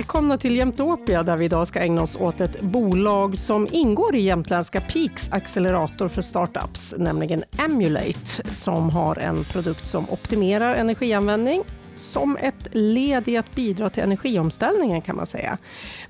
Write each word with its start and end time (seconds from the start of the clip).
Välkomna 0.00 0.38
till 0.38 0.56
Jämtopia 0.56 1.22
där 1.22 1.36
vi 1.36 1.44
idag 1.44 1.68
ska 1.68 1.80
ägna 1.80 2.02
oss 2.02 2.16
åt 2.16 2.40
ett 2.40 2.60
bolag 2.60 3.38
som 3.38 3.68
ingår 3.70 4.14
i 4.14 4.20
jämtländska 4.20 4.80
Peaks 4.80 5.28
accelerator 5.32 6.08
för 6.08 6.22
startups, 6.22 6.94
nämligen 6.98 7.44
Emulate, 7.58 8.50
som 8.50 8.90
har 8.90 9.16
en 9.16 9.44
produkt 9.44 9.86
som 9.86 10.10
optimerar 10.10 10.74
energianvändning 10.74 11.62
som 11.94 12.36
ett 12.36 12.68
led 12.72 13.28
i 13.28 13.36
att 13.36 13.54
bidra 13.54 13.90
till 13.90 14.02
energiomställningen 14.02 15.02
kan 15.02 15.16
man 15.16 15.26
säga. 15.26 15.58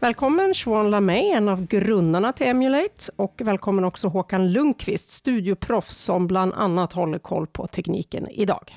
Välkommen 0.01 0.55
Sean 0.55 0.91
LaMay, 0.91 1.31
en 1.31 1.49
av 1.49 1.67
grundarna 1.67 2.33
till 2.33 2.47
Emulate 2.47 3.13
och 3.17 3.41
välkommen 3.45 3.85
också 3.85 4.09
Håkan 4.09 4.53
Lundqvist, 4.53 5.11
studioproffs 5.11 5.97
som 5.97 6.27
bland 6.27 6.55
annat 6.55 6.93
håller 6.93 7.19
koll 7.19 7.47
på 7.47 7.67
tekniken 7.67 8.29
idag. 8.31 8.73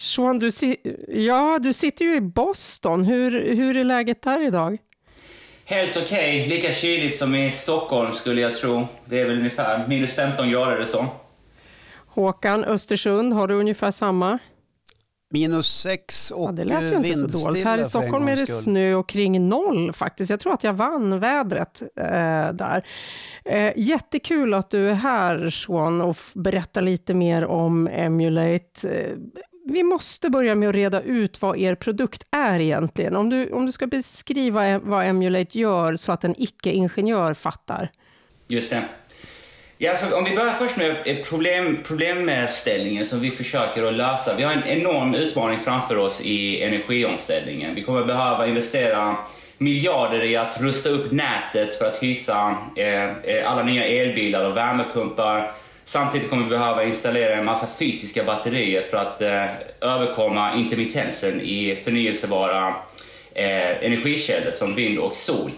Sean, 0.00 0.38
du, 0.38 0.50
ja, 1.08 1.58
du 1.58 1.72
sitter 1.72 2.04
ju 2.04 2.16
i 2.16 2.20
Boston. 2.20 3.04
Hur, 3.04 3.54
hur 3.54 3.76
är 3.76 3.84
läget 3.84 4.22
där 4.22 4.46
idag? 4.46 4.78
Helt 5.64 5.96
okej. 5.96 6.44
Okay. 6.44 6.46
Lika 6.46 6.72
kyligt 6.72 7.18
som 7.18 7.34
i 7.34 7.50
Stockholm 7.50 8.12
skulle 8.12 8.40
jag 8.40 8.54
tro. 8.54 8.86
Det 9.04 9.20
är 9.20 9.24
väl 9.24 9.38
ungefär 9.38 9.88
minus 9.88 10.14
15 10.14 10.50
grader 10.50 10.76
eller 10.76 10.84
så. 10.84 11.06
Håkan, 12.06 12.64
Östersund, 12.64 13.32
har 13.32 13.46
du 13.48 13.54
ungefär 13.54 13.90
samma? 13.90 14.38
Minus 15.30 15.66
6 15.66 16.30
och 16.30 16.48
ja, 16.48 16.52
Det 16.52 16.64
lät 16.64 16.92
ju 16.92 16.96
inte 16.96 17.14
så 17.14 17.26
dåligt. 17.26 17.64
Här 17.64 17.78
i 17.78 17.84
Stockholm 17.84 18.28
är 18.28 18.36
det 18.36 18.46
snö 18.46 18.94
och 18.94 19.08
kring 19.08 19.48
noll 19.48 19.92
faktiskt. 19.92 20.30
Jag 20.30 20.40
tror 20.40 20.52
att 20.52 20.64
jag 20.64 20.72
vann 20.72 21.20
vädret 21.20 21.82
eh, 21.82 22.52
där. 22.52 22.86
Eh, 23.44 23.72
jättekul 23.76 24.54
att 24.54 24.70
du 24.70 24.90
är 24.90 24.94
här 24.94 25.50
Sean 25.50 26.00
och 26.00 26.16
berättar 26.34 26.82
lite 26.82 27.14
mer 27.14 27.44
om 27.44 27.88
Emulate. 27.88 28.90
Eh, 28.90 29.16
vi 29.70 29.82
måste 29.82 30.30
börja 30.30 30.54
med 30.54 30.68
att 30.68 30.74
reda 30.74 31.02
ut 31.02 31.42
vad 31.42 31.58
er 31.58 31.74
produkt 31.74 32.26
är 32.30 32.60
egentligen. 32.60 33.16
Om 33.16 33.30
du, 33.30 33.50
om 33.50 33.66
du 33.66 33.72
ska 33.72 33.86
beskriva 33.86 34.78
vad 34.78 35.06
Emulate 35.06 35.58
gör 35.58 35.96
så 35.96 36.12
att 36.12 36.24
en 36.24 36.34
icke-ingenjör 36.38 37.34
fattar. 37.34 37.90
Just 38.48 38.70
det. 38.70 38.84
Ja, 39.78 39.96
så 39.96 40.18
om 40.18 40.24
vi 40.24 40.36
börjar 40.36 40.52
först 40.52 40.76
med 40.76 41.24
problem, 41.28 41.78
problemställningen 41.84 43.06
som 43.06 43.20
vi 43.20 43.30
försöker 43.30 43.84
att 43.84 43.94
lösa. 43.94 44.34
Vi 44.36 44.42
har 44.42 44.52
en 44.52 44.64
enorm 44.64 45.14
utmaning 45.14 45.60
framför 45.60 45.96
oss 45.96 46.20
i 46.20 46.62
energiomställningen. 46.62 47.74
Vi 47.74 47.82
kommer 47.82 48.04
behöva 48.04 48.46
investera 48.46 49.16
miljarder 49.58 50.22
i 50.22 50.36
att 50.36 50.60
rusta 50.60 50.88
upp 50.88 51.12
nätet 51.12 51.78
för 51.78 51.84
att 51.84 52.02
hysa 52.02 52.56
eh, 52.76 53.04
eh 53.04 53.52
alla 53.52 53.62
nya 53.62 53.84
elbilar 53.84 54.44
och 54.44 54.56
värmepumpar 54.56 55.52
Samtidigt 55.88 56.30
kommer 56.30 56.44
vi 56.44 56.50
behöva 56.50 56.84
installera 56.84 57.34
en 57.34 57.44
massa 57.44 57.66
fysiska 57.78 58.24
batterier 58.24 58.82
för 58.82 58.96
att 58.96 59.20
eh, 59.20 59.44
överkomma 59.80 60.54
intermittensen 60.56 61.40
i 61.40 61.78
förnyelsebara 61.84 62.74
eh, 63.34 63.84
energikällor 63.84 64.50
som 64.50 64.74
vind 64.74 64.98
och 64.98 65.16
sol. 65.16 65.50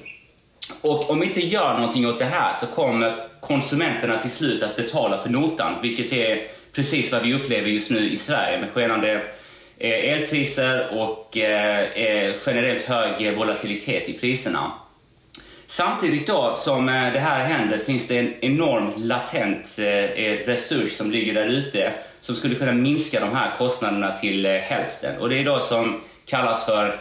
Och 0.81 1.11
om 1.11 1.21
vi 1.21 1.27
inte 1.27 1.41
gör 1.41 1.75
någonting 1.75 2.09
åt 2.09 2.19
det 2.19 2.25
här 2.25 2.55
så 2.61 2.67
kommer 2.67 3.29
konsumenterna 3.41 4.19
till 4.19 4.31
slut 4.31 4.63
att 4.63 4.77
betala 4.77 5.19
för 5.19 5.31
notan, 5.31 5.75
vilket 5.83 6.13
är 6.13 6.43
precis 6.73 7.13
vad 7.13 7.23
vi 7.23 7.35
upplever 7.35 7.69
just 7.69 7.91
nu 7.91 8.11
i 8.11 8.17
Sverige 8.17 8.61
med 8.61 8.71
skenande 8.71 9.23
eh, 9.79 10.13
elpriser 10.13 10.99
och 10.99 11.37
eh, 11.37 11.81
eh, 11.81 12.35
generellt 12.47 12.83
hög 12.83 13.37
volatilitet 13.37 14.09
i 14.09 14.19
priserna. 14.19 14.73
Samtidigt 15.71 16.27
då 16.27 16.55
som 16.57 16.89
eh, 16.89 17.13
det 17.13 17.19
här 17.19 17.45
händer 17.45 17.79
finns 17.79 18.07
det 18.07 18.19
en 18.19 18.35
enorm 18.41 18.93
latent 18.97 19.79
eh, 19.79 19.87
eh, 19.87 20.47
resurs 20.47 20.93
som 20.93 21.11
ligger 21.11 21.35
där 21.35 21.47
ute 21.47 21.93
som 22.21 22.37
skulle 22.37 22.55
kunna 22.55 22.73
minska 22.73 23.21
de 23.21 23.37
här 23.37 23.55
kostnaderna 23.55 24.17
till 24.17 24.47
hälften. 24.47 25.19
Och 25.21 25.29
det 25.29 25.39
är 25.39 25.45
då 25.45 25.61
som 25.61 26.01
kallas 26.27 26.65
för 26.65 27.01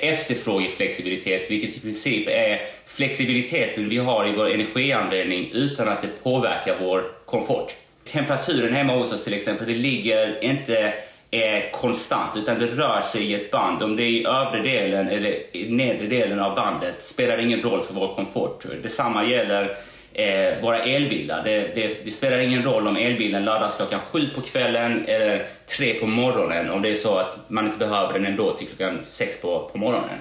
efterfrågeflexibilitet, 0.00 1.50
vilket 1.50 1.76
i 1.76 1.80
princip 1.80 2.28
är 2.28 2.60
flexibiliteten 2.86 3.88
vi 3.88 3.98
har 3.98 4.28
i 4.28 4.32
vår 4.32 4.50
energianvändning 4.50 5.50
utan 5.52 5.88
att 5.88 6.02
det 6.02 6.22
påverkar 6.22 6.76
vår 6.80 7.02
komfort. 7.26 7.74
Temperaturen 8.12 8.74
hemma 8.74 8.92
hos 8.92 9.12
oss 9.12 9.24
till 9.24 9.34
exempel, 9.34 9.66
det 9.66 9.74
ligger 9.74 10.44
inte 10.44 10.94
är 11.42 11.72
konstant 11.72 12.36
utan 12.36 12.58
det 12.58 12.66
rör 12.66 13.02
sig 13.02 13.22
i 13.22 13.34
ett 13.34 13.50
band. 13.50 13.82
Om 13.82 13.96
det 13.96 14.02
är 14.02 14.08
i 14.08 14.26
övre 14.26 14.62
delen 14.62 15.08
eller 15.08 15.56
i 15.56 15.70
nedre 15.70 16.06
delen 16.06 16.40
av 16.40 16.54
bandet 16.54 17.04
spelar 17.04 17.38
ingen 17.38 17.62
roll 17.62 17.80
för 17.80 17.94
vår 17.94 18.14
komfort. 18.14 18.66
Detsamma 18.82 19.24
gäller 19.24 19.76
eh, 20.12 20.62
våra 20.62 20.78
elbilar. 20.78 21.44
Det, 21.44 21.74
det, 21.74 22.04
det, 22.04 22.10
spelar 22.10 22.38
ingen 22.38 22.62
roll 22.62 22.86
om 22.86 22.96
elbilen 22.96 23.44
laddas 23.44 23.76
klockan 23.76 24.00
sju 24.00 24.28
på 24.34 24.40
kvällen 24.40 25.04
eller 25.06 25.46
tre 25.66 25.94
på 25.94 26.06
morgonen 26.06 26.70
om 26.70 26.82
det 26.82 26.88
är 26.90 26.94
så 26.94 27.16
att 27.16 27.50
man 27.50 27.66
inte 27.66 27.78
behöver 27.78 28.12
den 28.12 28.26
ändå 28.26 28.52
till 28.52 28.66
klockan 28.66 29.00
sex 29.10 29.40
på, 29.40 29.70
på 29.72 29.78
morgonen. 29.78 30.18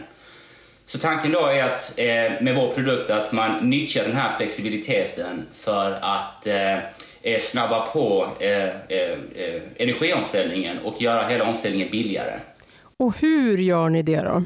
Så 0.85 0.99
tanken 0.99 1.31
då 1.31 1.45
är 1.45 1.63
att 1.63 1.93
eh, 1.97 2.41
med 2.41 2.55
vår 2.55 2.73
produkt 2.73 3.09
att 3.09 3.31
man 3.31 3.69
nyttjar 3.69 4.03
den 4.03 4.15
här 4.15 4.37
flexibiliteten 4.37 5.45
för 5.53 5.91
att 6.01 6.47
eh, 6.47 6.77
eh, 7.21 7.39
snabba 7.39 7.85
på 7.85 8.27
eh, 8.39 8.67
eh, 8.67 9.11
eh, 9.35 9.61
energiomställningen 9.77 10.79
och 10.79 11.01
göra 11.01 11.27
hela 11.27 11.45
omställningen 11.45 11.91
billigare. 11.91 12.39
Och 12.97 13.17
hur 13.17 13.57
gör 13.57 13.89
ni 13.89 14.01
det 14.01 14.21
då? 14.21 14.43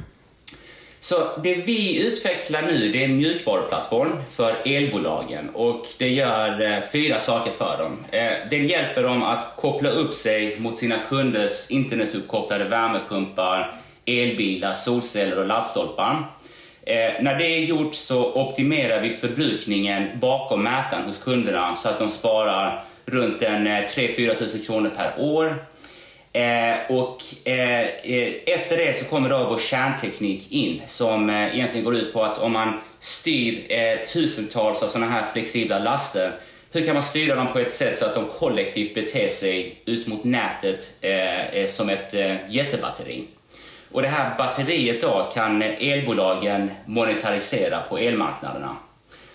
Så 1.00 1.30
det 1.44 1.54
vi 1.56 2.08
utvecklar 2.08 2.62
nu 2.62 2.92
det 2.92 3.02
är 3.02 3.06
en 3.06 3.18
mjukvaruplattform 3.18 4.12
för 4.32 4.56
elbolagen 4.66 5.50
och 5.50 5.86
det 5.98 6.08
gör 6.10 6.82
fyra 6.92 7.20
saker 7.20 7.52
för 7.52 7.78
dem. 7.78 7.98
Den 8.50 8.68
hjälper 8.68 9.04
dem 9.04 9.24
att 9.24 9.54
koppla 9.58 9.90
upp 9.90 10.14
sig 10.14 10.60
mot 10.60 10.80
sina 10.80 11.00
kunders 11.10 11.70
internetuppkopplade 11.70 12.64
värmepumpar, 12.64 13.82
elbilar, 14.08 14.74
solceller 14.74 15.40
och 15.40 15.48
laddstolpar. 15.48 16.26
Eh, 16.88 17.12
när 17.22 17.38
det 17.38 17.46
är 17.46 17.60
gjort 17.60 17.96
så 17.96 18.34
optimerar 18.34 19.02
vi 19.02 19.10
förbrukningen 19.10 20.08
bakom 20.20 20.64
mätaren 20.64 21.06
hos 21.06 21.18
kunderna 21.24 21.76
så 21.76 21.90
att 21.90 22.00
de 22.00 22.10
sparar 22.10 22.84
runt 23.06 23.42
en 23.42 23.68
eh, 23.68 23.72
3-4 23.72 24.40
tusen 24.40 24.60
000 24.60 24.66
kronor 24.66 24.92
per 24.98 25.14
år. 25.18 25.66
Eh, 26.34 26.92
och 26.92 27.24
eh, 27.44 27.82
eh, 27.82 28.34
efter 28.46 28.78
det 28.78 28.98
så 28.98 29.06
kommer 29.06 29.30
då 29.30 29.50
vår 29.50 29.58
kärnteknik 29.58 30.52
in 30.52 30.82
som 30.88 31.30
eh, 31.30 31.56
egentligen 31.56 31.86
går 31.86 31.96
ut 31.96 32.14
på 32.14 32.24
att 32.24 32.40
om 32.40 32.54
man 32.54 32.74
styr 33.00 33.66
eh, 33.70 34.08
tusentals 34.08 34.84
av 34.84 34.88
sådana 34.88 35.12
här 35.12 35.26
flexibla 35.34 35.80
laster 35.80 36.32
hur 36.72 36.86
kan 36.86 36.94
man 36.94 37.04
styra 37.04 37.36
dem 37.36 37.48
på 37.54 37.60
ett 37.60 37.74
sätt 37.74 38.00
så 38.00 38.06
att 38.06 38.16
de 38.16 38.26
kollektivt 38.26 38.94
beter 38.94 39.30
sig 39.30 39.82
ut 39.86 40.08
mot 40.08 40.24
nätet 40.24 40.92
som 41.70 41.90
ett 41.90 42.14
jättebatteri? 42.50 43.24
Och 43.92 44.02
det 44.02 44.08
här 44.08 44.38
batteriet 44.38 45.02
då 45.02 45.30
kan 45.34 45.62
elbolagen 45.62 46.72
monetarisera 46.86 47.82
på 47.82 47.98
elmarknaderna. 47.98 48.76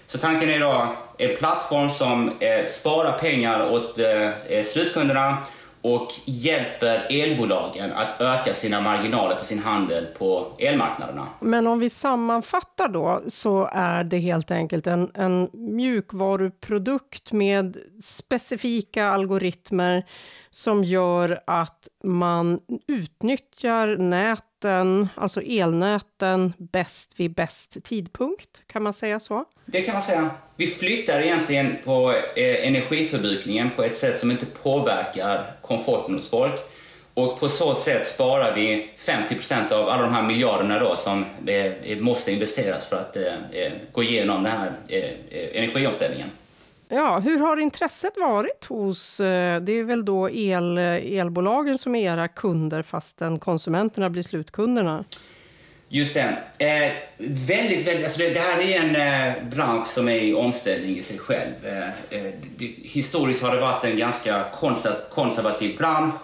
Så 0.07 0.19
tanken 0.19 0.51
är 0.51 0.61
då 0.61 0.97
en 1.19 1.37
plattform 1.37 1.91
som 1.91 2.29
eh, 2.29 2.67
sparar 2.69 3.19
pengar 3.19 3.71
åt 3.71 3.99
eh, 3.99 4.53
eh, 4.53 4.65
slutkunderna 4.65 5.39
och 5.83 6.09
hjälper 6.25 7.07
elbolagen 7.11 7.93
att 7.93 8.21
öka 8.21 8.55
sina 8.55 8.81
marginaler 8.81 9.37
på 9.37 9.44
sin 9.44 9.59
handel 9.59 10.06
på 10.19 10.47
elmarknaderna. 10.59 11.26
Men 11.41 11.67
om 11.67 11.79
vi 11.79 11.88
sammanfattar 11.88 12.88
då 12.88 13.23
så 13.29 13.71
är 13.73 14.05
det 14.05 14.19
helt 14.19 14.50
enkelt 14.50 14.87
en, 14.87 15.11
en 15.15 15.50
mjukvaruprodukt 15.53 17.32
med 17.32 17.76
specifika 18.05 19.09
algoritmer 19.09 20.05
som 20.54 20.84
gör 20.84 21.40
att 21.46 21.88
man 22.04 22.60
utnyttjar 22.88 23.96
näten, 23.96 25.08
alltså 25.14 25.43
elnäten, 25.43 26.52
bäst 26.58 27.12
vid 27.16 27.34
bäst 27.34 27.84
tidpunkt. 27.84 28.62
Kan 28.66 28.82
man 28.82 28.93
säga 28.93 29.20
så? 29.20 29.44
Det 29.66 29.82
kan 29.82 29.94
man 29.94 30.02
säga. 30.02 30.31
Vi 30.56 30.66
flyttar 30.66 31.20
egentligen 31.20 31.76
på 31.84 32.12
eh, 32.37 32.69
energiförbrukningen 32.69 33.70
på 33.76 33.82
ett 33.82 33.96
sätt 33.96 34.20
som 34.20 34.31
inte 34.31 34.46
påverkar 34.46 35.44
komforten 35.62 36.14
hos 36.14 36.31
folk. 36.31 36.60
Och 37.14 37.40
på 37.40 37.49
så 37.49 37.75
sätt 37.75 38.06
sparar 38.06 38.54
vi 38.54 38.90
50 38.96 39.34
procent 39.34 39.72
av 39.72 39.88
alla 39.88 40.02
de 40.02 40.12
här 40.12 40.22
miljarderna 40.22 40.78
då 40.78 40.96
som 40.96 41.25
eh, 41.46 41.99
måste 41.99 42.32
investeras 42.32 42.87
för 42.87 42.96
att 42.96 43.16
eh, 43.16 43.34
eh 43.52 43.72
gå 43.93 44.02
igenom 44.02 44.43
den 44.43 44.52
här 44.52 44.72
eh, 44.88 44.99
eh 45.31 45.62
energiomställningen. 45.62 46.31
Ja, 46.94 47.19
hur 47.19 47.39
har 47.39 47.56
intresset 47.56 48.17
varit 48.17 48.65
hos, 48.65 49.21
eh, 49.21 49.61
det 49.62 49.73
är 49.73 49.85
väl 49.85 50.05
då 50.05 50.31
el, 50.31 50.79
elbolagen 50.79 51.79
som 51.79 51.94
är 51.94 52.12
era 52.12 52.29
kunder 52.29 52.83
fastän 52.83 53.39
konsumenterna 53.39 54.11
blir 54.11 54.23
slutkunderna? 54.23 55.05
Just 55.89 56.15
det. 56.15 56.39
Eh, 56.59 56.93
väldigt, 57.19 57.87
väldigt, 57.87 58.05
alltså 58.05 58.19
det, 58.19 58.31
det, 58.31 58.41
här 58.41 58.61
är 58.61 58.81
en 58.81 58.97
eh, 58.97 59.44
bransch 59.50 59.89
som 59.89 60.09
är 60.09 60.19
i 60.19 60.35
omställning 60.35 60.99
i 60.99 61.03
sig 61.03 61.19
själv. 61.19 61.53
Eh, 61.65 61.89
eh 61.89 62.33
det, 62.59 62.75
historiskt 62.83 63.43
har 63.43 63.55
det 63.55 63.61
varit 63.61 63.85
en 63.85 63.97
ganska 63.97 64.45
konservativ 65.11 65.79
bransch 65.79 66.15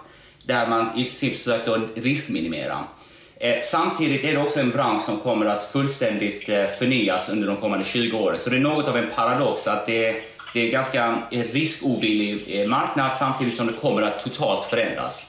där 0.46 0.66
man 0.66 0.98
i 0.98 1.04
princip 1.04 1.36
försökt 1.36 1.68
att 1.68 1.80
riskminimera. 1.94 2.84
Eh, 3.40 3.58
samtidigt 3.62 4.24
är 4.24 4.32
det 4.32 4.42
också 4.42 4.60
en 4.60 4.70
bransch 4.70 5.02
som 5.02 5.20
kommer 5.20 5.46
att 5.46 5.72
fullständigt 5.72 6.48
eh, 6.48 6.66
förnyas 6.78 7.28
under 7.28 7.46
de 7.46 7.56
kommande 7.56 7.84
20 7.84 8.18
åren. 8.18 8.38
Så 8.38 8.50
det 8.50 8.56
är 8.56 8.60
något 8.60 8.88
av 8.88 8.96
en 8.96 9.10
paradox 9.14 9.66
att 9.66 9.86
det, 9.86 10.22
det 10.52 10.60
eh, 10.60 10.66
är 10.68 10.72
ganska 10.72 11.22
eh, 11.30 11.42
riskovillig 11.52 12.60
eh, 12.60 12.68
marknad 12.68 13.16
samtidigt 13.16 13.56
som 13.56 13.66
det 13.66 13.72
kommer 13.72 14.02
att 14.02 14.20
totalt 14.20 14.64
förändras. 14.64 15.24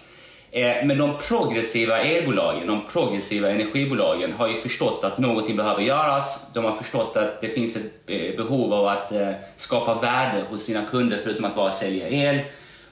Men 0.84 0.98
de 0.98 1.14
progressiva 1.28 2.00
elbolagen, 2.00 2.68
de 2.68 2.82
progressiva 2.92 3.50
energibolagen 3.50 4.34
har 4.34 4.48
ju 4.48 4.56
förstått 4.56 5.04
att 5.04 5.18
någonting 5.18 5.56
behöver 5.56 5.82
göras. 5.82 6.40
De 6.54 6.66
har 6.66 6.76
förstått 6.78 7.18
att 7.18 7.42
det 7.42 7.50
finns 7.50 7.76
ett 7.76 8.06
behov 8.38 8.74
av 8.74 8.88
att 8.88 9.12
skapa 9.58 9.94
värde 9.94 10.44
hos 10.50 10.64
sina 10.64 10.86
kunder 10.86 11.20
förutom 11.24 11.46
att 11.46 11.56
bara 11.56 11.72
sälja 11.72 12.10
el. 12.10 12.40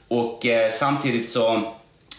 Och 0.08 0.46
samtidigt 0.80 1.30
så 1.30 1.74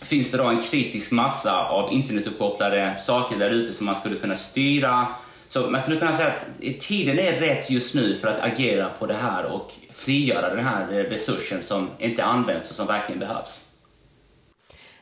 finns 0.05 0.31
det 0.31 0.39
då 0.39 0.45
en 0.45 0.63
kritisk 0.63 1.11
massa 1.11 1.67
av 1.67 1.93
internetuppkopplade 1.93 2.95
saker 3.01 3.37
där 3.37 3.51
ute 3.51 3.73
som 3.73 3.87
man 3.87 3.97
skulle 3.97 4.17
kunna 4.17 4.37
styra. 4.37 5.07
Så 5.49 5.71
man 5.71 5.83
skulle 5.83 5.99
kunna 5.99 6.17
säga 6.17 6.29
att 6.29 6.81
tiden 6.81 7.19
är 7.19 7.41
rätt 7.41 7.71
just 7.71 7.95
nu 7.95 8.17
för 8.17 8.29
att 8.29 8.41
agera 8.41 8.89
på 8.89 9.07
det 9.07 9.15
här 9.15 9.45
och 9.45 9.73
frigöra 9.93 10.55
den 10.55 10.65
här 10.65 10.93
eh, 10.93 10.97
resursen 10.97 11.63
som 11.63 11.91
inte 11.99 12.25
används 12.25 12.71
och 12.71 12.77
som 12.77 12.87
verkligen 12.87 13.19
behövs. 13.19 13.65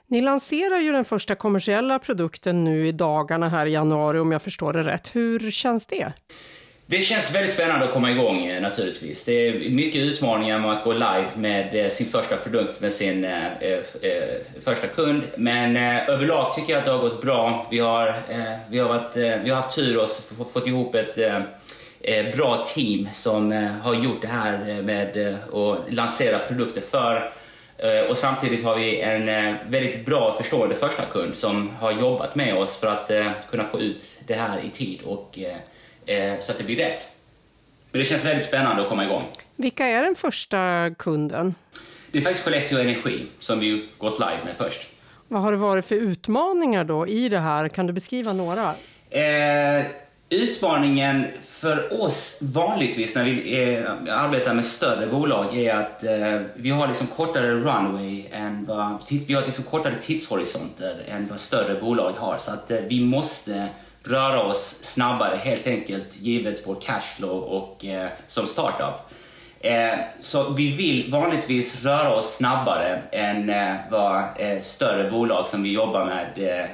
Ni 0.06 0.20
lanserar 0.20 0.78
ju 0.78 0.92
den 0.92 1.04
första 1.04 1.34
kommersiella 1.34 1.98
produkten 1.98 2.64
nu 2.64 2.86
i 2.88 2.92
dagarna 2.92 3.48
här 3.48 3.66
i 3.66 3.72
januari 3.72 4.18
om 4.18 4.32
jag 4.32 4.42
förstår 4.42 4.72
det 4.72 4.82
rätt. 4.82 5.16
Hur 5.16 5.50
känns 5.50 5.86
det? 5.86 6.12
Det 6.88 7.00
känns 7.00 7.34
väldigt 7.34 7.52
spännande 7.52 7.84
att 7.86 7.92
komma 7.92 8.10
igång 8.10 8.46
eh, 8.46 8.62
naturligtvis. 8.62 9.24
Det 9.24 9.32
är 9.32 9.70
mycket 9.70 10.00
utmaningar 10.00 10.58
med 10.58 10.70
att 10.70 10.84
gå 10.84 10.92
live 10.92 11.28
med 11.34 11.84
eh, 11.84 11.90
sin 11.92 12.06
första 12.06 12.36
produkt 12.36 12.80
med 12.80 12.92
sin 12.92 13.24
eh, 13.24 13.46
eh, 13.52 13.80
första 14.64 14.86
kund. 14.86 15.22
Men 15.36 15.76
eh, 15.76 16.08
överlag 16.08 16.54
tycker 16.54 16.72
jag 16.72 16.78
att 16.78 16.84
det 16.84 16.90
har 16.90 16.98
gått 16.98 17.22
bra. 17.22 17.66
Vi 17.70 17.78
har, 17.78 18.08
eh, 18.08 18.58
vi 18.70 18.78
har, 18.78 18.88
varit, 18.88 19.16
eh, 19.16 19.42
vi 19.44 19.50
har 19.50 19.62
haft 19.62 19.74
tur 19.74 19.98
och 19.98 20.08
fått 20.52 20.66
ihop 20.66 20.94
ett 20.94 22.34
bra 22.36 22.66
team 22.74 23.08
som 23.12 23.52
har 23.82 23.94
gjort 23.94 24.22
det 24.22 24.28
här 24.28 24.82
med 24.82 25.36
att 25.52 25.92
lansera 25.92 26.38
produkter 26.38 26.80
för 26.80 27.32
och 28.10 28.18
samtidigt 28.18 28.64
har 28.64 28.76
vi 28.76 29.00
en 29.00 29.26
väldigt 29.70 30.06
bra 30.06 30.30
och 30.30 30.36
förstående 30.36 30.74
första 30.74 31.04
kund 31.04 31.34
som 31.34 31.70
har 31.80 31.92
jobbat 31.92 32.34
med 32.34 32.56
oss 32.56 32.76
för 32.76 32.86
att 32.86 33.10
kunna 33.50 33.64
få 33.64 33.80
ut 33.80 34.02
det 34.26 34.34
här 34.34 34.60
i 34.64 34.70
tid 34.70 35.00
och 35.04 35.38
så 36.40 36.52
att 36.52 36.58
det 36.58 36.64
blir 36.64 36.76
rätt. 36.76 37.06
Men 37.90 37.98
det 37.98 38.04
känns 38.04 38.24
väldigt 38.24 38.46
spännande 38.46 38.82
att 38.82 38.88
komma 38.88 39.04
igång. 39.04 39.24
Vilka 39.56 39.86
är 39.86 40.02
den 40.02 40.14
första 40.16 40.90
kunden? 40.98 41.54
Det 42.10 42.18
är 42.18 42.22
faktiskt 42.22 42.44
Skellefteå 42.44 42.78
Energi 42.78 43.26
som 43.38 43.60
vi 43.60 43.88
gått 43.98 44.18
live 44.18 44.38
med 44.44 44.54
först. 44.58 44.88
Vad 45.28 45.42
har 45.42 45.52
det 45.52 45.58
varit 45.58 45.84
för 45.84 45.94
utmaningar 45.94 46.84
då 46.84 47.06
i 47.06 47.28
det 47.28 47.38
här? 47.38 47.68
Kan 47.68 47.86
du 47.86 47.92
beskriva 47.92 48.32
några? 48.32 48.74
Eh, 49.10 49.86
Utmaningen 50.28 51.26
för 51.42 52.02
oss 52.02 52.36
vanligtvis 52.40 53.14
när 53.14 53.24
vi 53.24 53.62
eh, 53.74 53.90
arbetar 54.18 54.54
med 54.54 54.64
större 54.64 55.06
bolag 55.06 55.58
är 55.58 55.74
att 55.74 56.04
eh, 56.04 56.40
vi 56.54 56.70
har 56.70 56.88
liksom 56.88 57.06
kortare 57.06 57.54
runway 57.54 58.24
än 58.32 58.64
vad, 58.68 59.02
vi 59.08 59.34
har 59.34 59.46
liksom 59.46 59.64
kortare 59.64 59.94
tidshorisonter 60.00 61.02
än 61.08 61.28
vad 61.30 61.40
större 61.40 61.80
bolag 61.80 62.12
har. 62.12 62.38
Så 62.38 62.50
att 62.50 62.70
eh, 62.70 62.78
vi 62.88 63.00
måste 63.00 63.68
röra 64.06 64.42
oss 64.42 64.78
snabbare 64.82 65.36
helt 65.36 65.66
enkelt 65.66 66.16
givet 66.16 66.62
vår 66.64 66.80
cashflow 66.80 67.42
och 67.42 67.84
eh, 67.84 68.08
som 68.28 68.46
startup. 68.46 68.94
Eh, 69.60 69.98
så 70.20 70.48
vi 70.48 70.72
vill 70.72 71.10
vanligtvis 71.10 71.84
röra 71.84 72.14
oss 72.14 72.36
snabbare 72.36 73.02
än 73.12 73.50
eh, 73.50 73.74
vad 73.90 74.24
större 74.62 75.10
bolag 75.10 75.48
som 75.48 75.62
vi 75.62 75.72
jobbar 75.72 76.04
med 76.04 76.28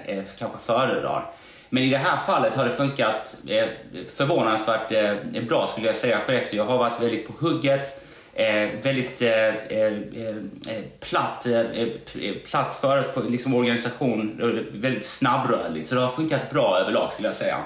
eh, 0.06 0.24
kanske 0.38 0.58
föredrar. 0.66 1.32
Men 1.74 1.82
i 1.82 1.90
det 1.90 1.98
här 1.98 2.18
fallet 2.26 2.54
har 2.54 2.64
det 2.64 2.70
funkat 2.70 3.36
eh, 3.48 3.68
förvånansvärt 4.16 4.92
eh, 4.92 5.42
bra 5.48 5.66
skulle 5.66 5.86
jag 5.86 5.96
säga. 5.96 6.20
Skellefteå 6.20 6.64
har 6.64 6.78
varit 6.78 7.00
väldigt 7.00 7.26
på 7.26 7.32
hugget. 7.46 8.02
Eh, 8.34 8.70
väldigt 8.82 9.22
eh, 9.22 9.30
eh, 9.30 9.92
eh, 10.12 10.36
eh 10.68 10.84
platt, 11.00 11.46
eh, 11.46 11.60
eh, 11.60 12.34
platt 12.46 12.74
för 12.80 13.30
liksom 13.30 13.54
organisation, 13.54 14.40
väldigt 14.72 15.06
snabbrörligt. 15.06 15.88
Så 15.88 15.94
det 15.94 16.00
har 16.00 16.10
funkat 16.10 16.50
bra 16.50 16.78
överlag 16.78 17.12
skulle 17.12 17.28
jag 17.28 17.36
säga. 17.36 17.58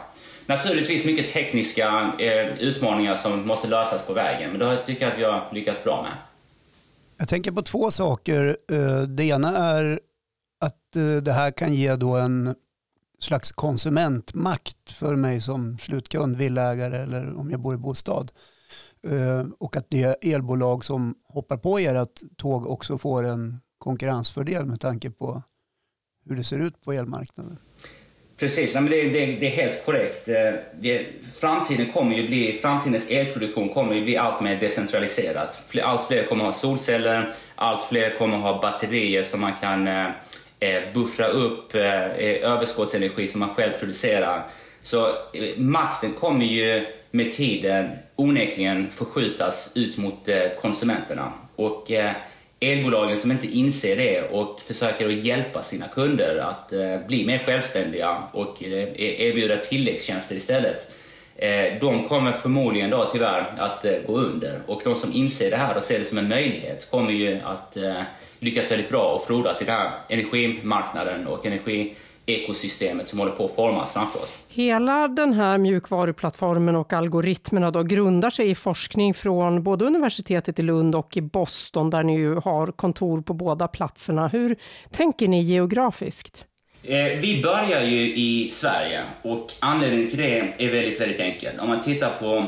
Naturligtvis 0.47 1.05
mycket 1.05 1.33
tekniska 1.33 2.13
utmaningar 2.59 3.17
som 3.17 3.47
måste 3.47 3.69
lösas 3.69 4.07
på 4.07 4.13
vägen, 4.13 4.51
men 4.51 4.61
det 4.61 4.87
tycker 4.87 5.05
jag 5.05 5.13
att 5.13 5.19
vi 5.19 5.25
har 5.25 5.49
lyckats 5.53 5.85
bra 5.85 6.03
med. 6.03 6.13
Jag 7.19 7.29
tänker 7.29 7.53
på 7.53 7.63
två 7.63 7.91
saker. 7.91 8.57
Det 9.07 9.25
ena 9.25 9.57
är 9.57 10.01
att 10.61 11.23
det 11.23 11.33
här 11.33 11.51
kan 11.51 11.75
ge 11.75 11.97
då 11.97 12.17
en 12.17 12.55
slags 13.21 13.53
konsumentmakt 13.53 14.91
för 14.91 15.17
mig 15.17 15.41
som 15.41 15.79
slutkund, 15.79 16.37
villägare 16.37 16.97
eller 16.97 17.39
om 17.39 17.51
jag 17.51 17.61
bor 17.61 17.75
i 17.75 17.79
bostad. 17.79 18.33
Eh, 19.11 19.47
och 19.59 19.77
att 19.77 19.91
det 19.91 20.25
elbolag 20.33 20.85
som 20.85 21.15
hoppar 21.29 21.57
på 21.57 21.79
ert 21.79 22.21
tåg 22.37 22.67
också 22.67 22.99
får 22.99 23.25
en 23.25 23.61
konkurrensfördel 23.79 24.67
med 24.67 24.81
tanke 24.81 25.11
på 25.11 25.43
hur 26.29 26.37
det 26.37 26.45
ser 26.45 26.59
ut 26.59 26.85
på 26.85 26.93
elmarknaden. 26.93 27.59
Precis, 28.39 28.73
det, 28.73 28.81
det, 28.81 29.09
det, 29.11 29.47
är 29.47 29.51
helt 29.51 29.85
korrekt. 29.85 30.29
Eh, 30.29 30.53
det, 30.81 31.07
framtiden 31.35 31.93
kommer 31.93 32.17
ju 32.17 32.27
bli, 32.29 32.59
framtidens 32.63 33.07
elproduktion 33.09 33.69
kommer 33.69 33.95
ju 33.95 34.05
bli 34.05 34.17
allt 34.17 34.41
mer 34.41 34.61
decentraliserad. 34.61 35.49
Allt 35.83 36.09
fler 36.09 36.27
kommer 36.27 36.45
ha 36.45 36.53
solceller, 36.53 37.35
allt 37.55 37.89
fler 37.89 38.19
kommer 38.19 38.39
ha 38.39 38.63
batterier 38.63 39.23
som 39.23 39.41
man 39.41 39.53
kan 39.61 39.89
eh, 39.89 40.07
eh 40.61 40.93
buffra 40.95 41.27
upp 41.27 41.75
eh, 41.75 41.83
överskottsenergi 42.53 43.27
som 43.27 43.41
man 43.41 43.55
själv 43.55 43.73
producerar. 43.73 44.51
Så 44.87 45.09
eh, 45.09 45.57
makten 45.57 46.13
kommer 46.13 46.45
ju 46.45 46.87
med 47.11 47.33
tiden 47.33 47.91
onekligen 48.17 48.91
förskjutas 48.91 49.71
ut 49.75 49.97
mot 49.97 50.29
eh, 50.29 50.43
konsumenterna. 50.61 51.33
Och 51.57 51.91
eh, 51.91 52.13
elbolagen 52.61 53.19
som 53.19 53.31
inte 53.31 53.47
inser 53.47 53.97
det 53.97 54.23
och 54.23 54.61
försöker 54.61 55.07
att 55.07 55.15
hjälpa 55.15 55.63
sina 55.63 55.89
kunder 55.89 56.37
att 56.37 56.73
bli 57.07 57.27
mer 57.27 57.39
självständiga 57.39 58.23
och 58.33 58.63
e-, 58.63 59.29
erbjuda 59.29 59.57
tilläggstjänster 59.57 60.35
istället. 60.35 60.91
De 61.81 62.09
kommer 62.09 62.33
förmodligen 62.33 62.91
då 62.91 63.09
tyvärr 63.13 63.47
att 63.59 63.85
gå 64.07 64.19
under 64.19 64.61
och 64.67 64.81
de 64.85 64.95
som 64.95 65.13
inser 65.13 65.51
det 65.51 65.57
här 65.57 65.77
och 65.77 65.83
ser 65.83 65.99
det 65.99 66.05
som 66.05 66.19
en 66.19 66.29
möjlighet 66.29 66.91
kommer 66.91 67.13
ju 67.13 67.39
att 67.45 67.77
lyckas 68.39 68.71
väldigt 68.71 68.89
bra 68.89 69.13
och 69.13 69.27
frodas 69.27 69.63
i 69.63 69.65
den 69.65 69.75
här 69.75 69.91
energimarknaden 70.09 71.27
och 71.27 71.47
energiekosystemet 72.27 73.09
som 73.09 73.19
håller 73.19 73.33
på 73.33 73.45
att 73.45 73.55
formas 73.55 73.93
framför 73.93 74.23
oss. 74.23 74.39
Hela 74.49 75.09
den 75.09 75.33
här 75.33 75.59
mjukvaruplattformen 75.59 76.77
och 76.77 76.93
algoritmerna 76.93 77.71
då 77.71 77.83
grundar 77.83 78.31
sig 78.31 78.51
i 78.51 78.55
forskning 78.55 79.15
från 79.15 79.63
både 79.63 79.85
universitetet 79.85 80.59
i 80.59 80.63
Lund 80.63 80.95
och 80.95 81.17
i 81.17 81.21
Boston 81.21 81.91
där 81.91 82.03
ni 82.03 82.17
ju 82.17 82.35
har 82.35 82.73
kontor 82.73 83.23
på 83.23 83.35
båda 83.35 83.69
platserna. 83.69 84.29
Hur 84.29 84.57
tänker 84.91 85.29
ni 85.29 85.43
geografiskt? 85.43 86.47
Eh, 86.83 87.05
vi 87.05 87.43
börjar 87.43 87.85
ju 87.85 88.15
i 88.15 88.51
Sverige 88.55 89.03
och 89.23 89.53
anledningen 89.61 90.09
till 90.09 90.19
det 90.19 90.55
är 90.59 90.73
väldigt, 90.73 91.01
väldigt 91.01 91.21
enkel. 91.21 91.61
Om 91.61 91.69
man 91.69 91.83
tittar 91.83 92.11
på 92.21 92.47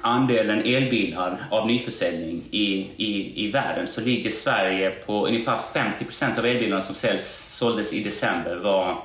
andelen 0.00 0.62
elbilar 0.64 1.38
av 1.50 1.66
nyförsäljning 1.66 2.42
i, 2.50 2.86
i, 2.96 3.44
i 3.46 3.50
världen 3.50 3.86
så 3.86 4.00
ligger 4.00 4.30
Sverige 4.30 4.90
på 4.90 5.26
ungefär 5.26 5.58
50% 5.74 6.38
av 6.38 6.46
elbilarna 6.46 6.82
som 6.82 6.94
säljs, 6.94 7.45
såldes 7.56 7.92
i 7.92 8.00
december 8.04 8.56
var 8.56 8.96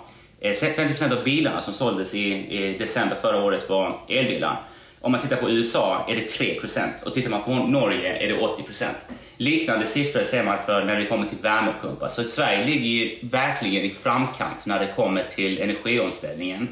50 0.59 1.03
eh, 1.03 1.11
av 1.11 1.23
bilarna 1.23 1.61
som 1.61 1.73
såldes 1.73 2.13
i, 2.13 2.33
i, 2.33 2.77
december 2.77 3.15
förra 3.21 3.43
året 3.43 3.69
var 3.69 3.99
elbilar. 4.09 4.55
Om 5.01 5.11
man 5.11 5.21
tittar 5.21 5.35
på 5.35 5.49
USA 5.49 6.05
är 6.07 6.15
det 6.15 6.37
3% 6.37 7.03
och 7.05 7.13
tittar 7.13 7.29
man 7.29 7.43
på 7.43 7.53
Norge 7.53 8.15
är 8.15 8.27
det 8.27 8.35
80% 8.35 8.85
Liknande 9.37 9.85
siffror 9.85 10.23
ser 10.23 10.43
man 10.43 10.57
för 10.65 10.85
när 10.85 10.95
det 10.95 11.05
kommer 11.05 11.27
till 11.27 11.37
värmepumpar. 11.37 12.07
Så 12.07 12.23
Sverige 12.23 12.65
ligger 12.65 12.85
ju 12.85 13.17
verkligen 13.21 13.85
i 13.85 13.89
framkant 13.89 14.65
när 14.65 14.79
det 14.79 14.93
kommer 14.95 15.23
till 15.23 15.61
energiomställningen. 15.61 16.67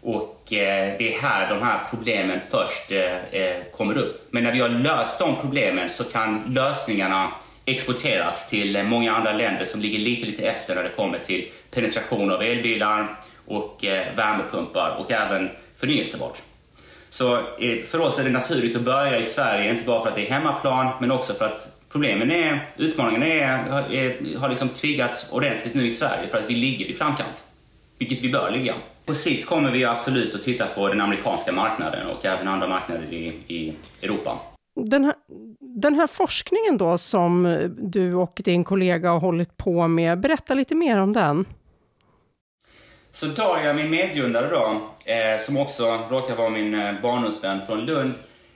Och 0.00 0.52
eh, 0.52 0.94
det 0.98 1.14
är 1.14 1.20
här 1.20 1.54
de 1.54 1.62
här 1.62 1.80
problemen 1.90 2.40
först 2.50 2.92
eh, 2.92 3.40
eh 3.40 3.62
kommer 3.76 3.98
upp. 3.98 4.28
Men 4.30 4.44
när 4.44 4.52
vi 4.52 4.60
har 4.60 4.68
löst 4.68 5.18
de 5.18 5.36
problemen 5.40 5.90
så 5.90 6.04
kan 6.04 6.54
lösningarna 6.54 7.32
exporteras 7.66 8.48
till 8.48 8.82
många 8.84 9.16
andra 9.16 9.32
länder 9.32 9.64
som 9.64 9.80
ligger 9.80 9.98
lite, 9.98 10.26
lite 10.26 10.42
efter 10.42 10.74
när 10.74 10.82
det 10.82 10.90
kommer 10.96 11.18
till 11.18 11.48
penetration 11.70 12.30
av 12.30 12.42
elbilar 12.42 13.20
och 13.46 13.84
eh, 13.84 14.16
värmepumpar 14.16 14.96
och 14.98 15.12
även 15.12 15.50
förnyelsebart. 15.76 16.42
Så 17.10 17.36
eh, 17.36 17.82
för 17.84 18.00
oss 18.00 18.18
är 18.18 18.24
det 18.24 18.30
naturligt 18.30 18.76
att 18.76 18.82
börja 18.82 19.18
i 19.18 19.24
Sverige, 19.24 19.70
inte 19.72 19.84
bara 19.84 20.02
för 20.02 20.08
att 20.08 20.14
det 20.14 20.26
är 20.26 20.30
hemmaplan, 20.30 20.92
men 21.00 21.10
också 21.10 21.34
för 21.34 21.44
att 21.44 21.76
problemen 21.92 22.30
är, 22.30 22.68
utmaningarna 22.76 23.26
är, 23.26 23.42
är, 23.92 24.38
har 24.38 24.46
eh, 24.46 24.50
liksom 24.50 24.68
triggats 24.68 25.26
ordentligt 25.30 25.74
nu 25.74 25.86
i 25.86 25.90
Sverige 25.90 26.28
för 26.28 26.38
att 26.38 26.50
vi 26.50 26.54
ligger 26.54 26.86
i 26.86 26.94
framkant. 26.94 27.42
Vilket 27.98 28.20
vi 28.20 28.28
bör 28.28 28.50
ligga. 28.50 28.74
på 29.04 29.14
sikt 29.14 29.46
kommer 29.46 29.70
vi 29.70 29.84
absolut 29.84 30.34
att 30.34 30.42
titta 30.42 30.66
på 30.66 30.88
den 30.88 31.00
amerikanska 31.00 31.52
marknaden 31.52 32.06
och 32.06 32.24
även 32.24 32.48
andra 32.48 32.68
marknader 32.68 33.12
i, 33.12 33.26
i 33.46 33.74
Europa. 34.02 34.38
Den 34.80 35.04
här, 35.04 35.14
den 35.76 35.94
här 35.94 36.06
forskningen 36.06 36.78
då 36.78 36.98
som 36.98 37.46
eh, 37.46 37.68
du 37.68 38.14
och 38.14 38.40
din 38.44 38.64
kollega 38.64 39.10
har 39.10 39.20
hållit 39.20 39.56
på 39.56 39.88
med, 39.88 40.20
berätta 40.20 40.54
lite 40.54 40.74
mer 40.74 40.98
om 40.98 41.12
den. 41.12 41.44
Så 43.12 43.28
tar 43.28 43.58
jag 43.58 43.76
min 43.76 43.90
medgrundare 43.90 44.50
då, 44.50 44.80
eh, 45.12 45.40
som 45.40 45.56
också 45.56 45.98
råkar 46.10 46.36
vara 46.36 46.50
min 46.50 46.74
eh, 46.74 47.00
barndomsvän 47.02 47.66
från 47.66 47.80
Lund, 47.80 48.14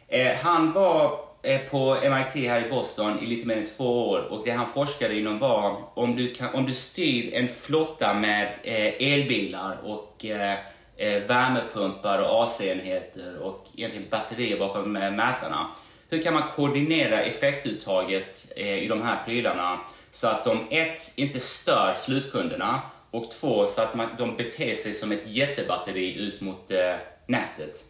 eh, 0.08 0.36
han 0.36 0.72
var 0.72 1.18
eh, 1.42 1.60
på 1.60 1.94
MIT 1.94 2.48
här 2.48 2.66
i 2.66 2.70
Boston 2.70 3.18
i 3.22 3.26
lite 3.26 3.46
mer 3.46 3.56
än 3.56 3.66
två 3.76 4.08
år 4.08 4.20
och 4.30 4.44
det 4.44 4.50
han 4.50 4.68
forskade 4.68 5.18
inom 5.18 5.38
var 5.38 5.76
om 5.94 6.16
du, 6.16 6.34
kan, 6.34 6.54
om 6.54 6.66
du 6.66 6.74
styr 6.74 7.34
en 7.34 7.48
flotta 7.48 8.14
med 8.14 8.48
eh, 8.62 9.12
elbilar 9.12 9.76
och 9.84 10.24
eh, 10.24 10.58
eh 10.96 11.22
värmepumpar 11.22 12.18
och 12.18 12.44
AC-enheter 12.44 13.38
och 13.42 13.66
egentligen 13.76 14.08
batterier 14.10 14.58
bakom 14.58 14.96
eh, 14.96 15.10
mätarna 15.10 15.66
hur 16.10 16.22
kan 16.22 16.34
man 16.34 16.42
koordinera 16.56 17.22
effektuttaget 17.22 18.52
eh, 18.56 18.78
i 18.78 18.88
de 18.88 19.02
här 19.02 19.24
prylarna 19.24 19.80
så 20.12 20.28
att 20.28 20.44
de 20.44 20.66
ett, 20.70 21.10
inte 21.14 21.40
stör 21.40 21.94
slutkunderna 21.94 22.80
och 23.10 23.30
två, 23.30 23.66
så 23.66 23.80
att 23.80 23.94
man, 23.94 24.08
de 24.18 24.36
beter 24.36 24.74
sig 24.74 24.94
som 24.94 25.12
ett 25.12 25.22
jättebatteri 25.26 26.18
ut 26.18 26.40
mot 26.40 26.70
eh, 26.70 26.94
nätet. 27.26 27.84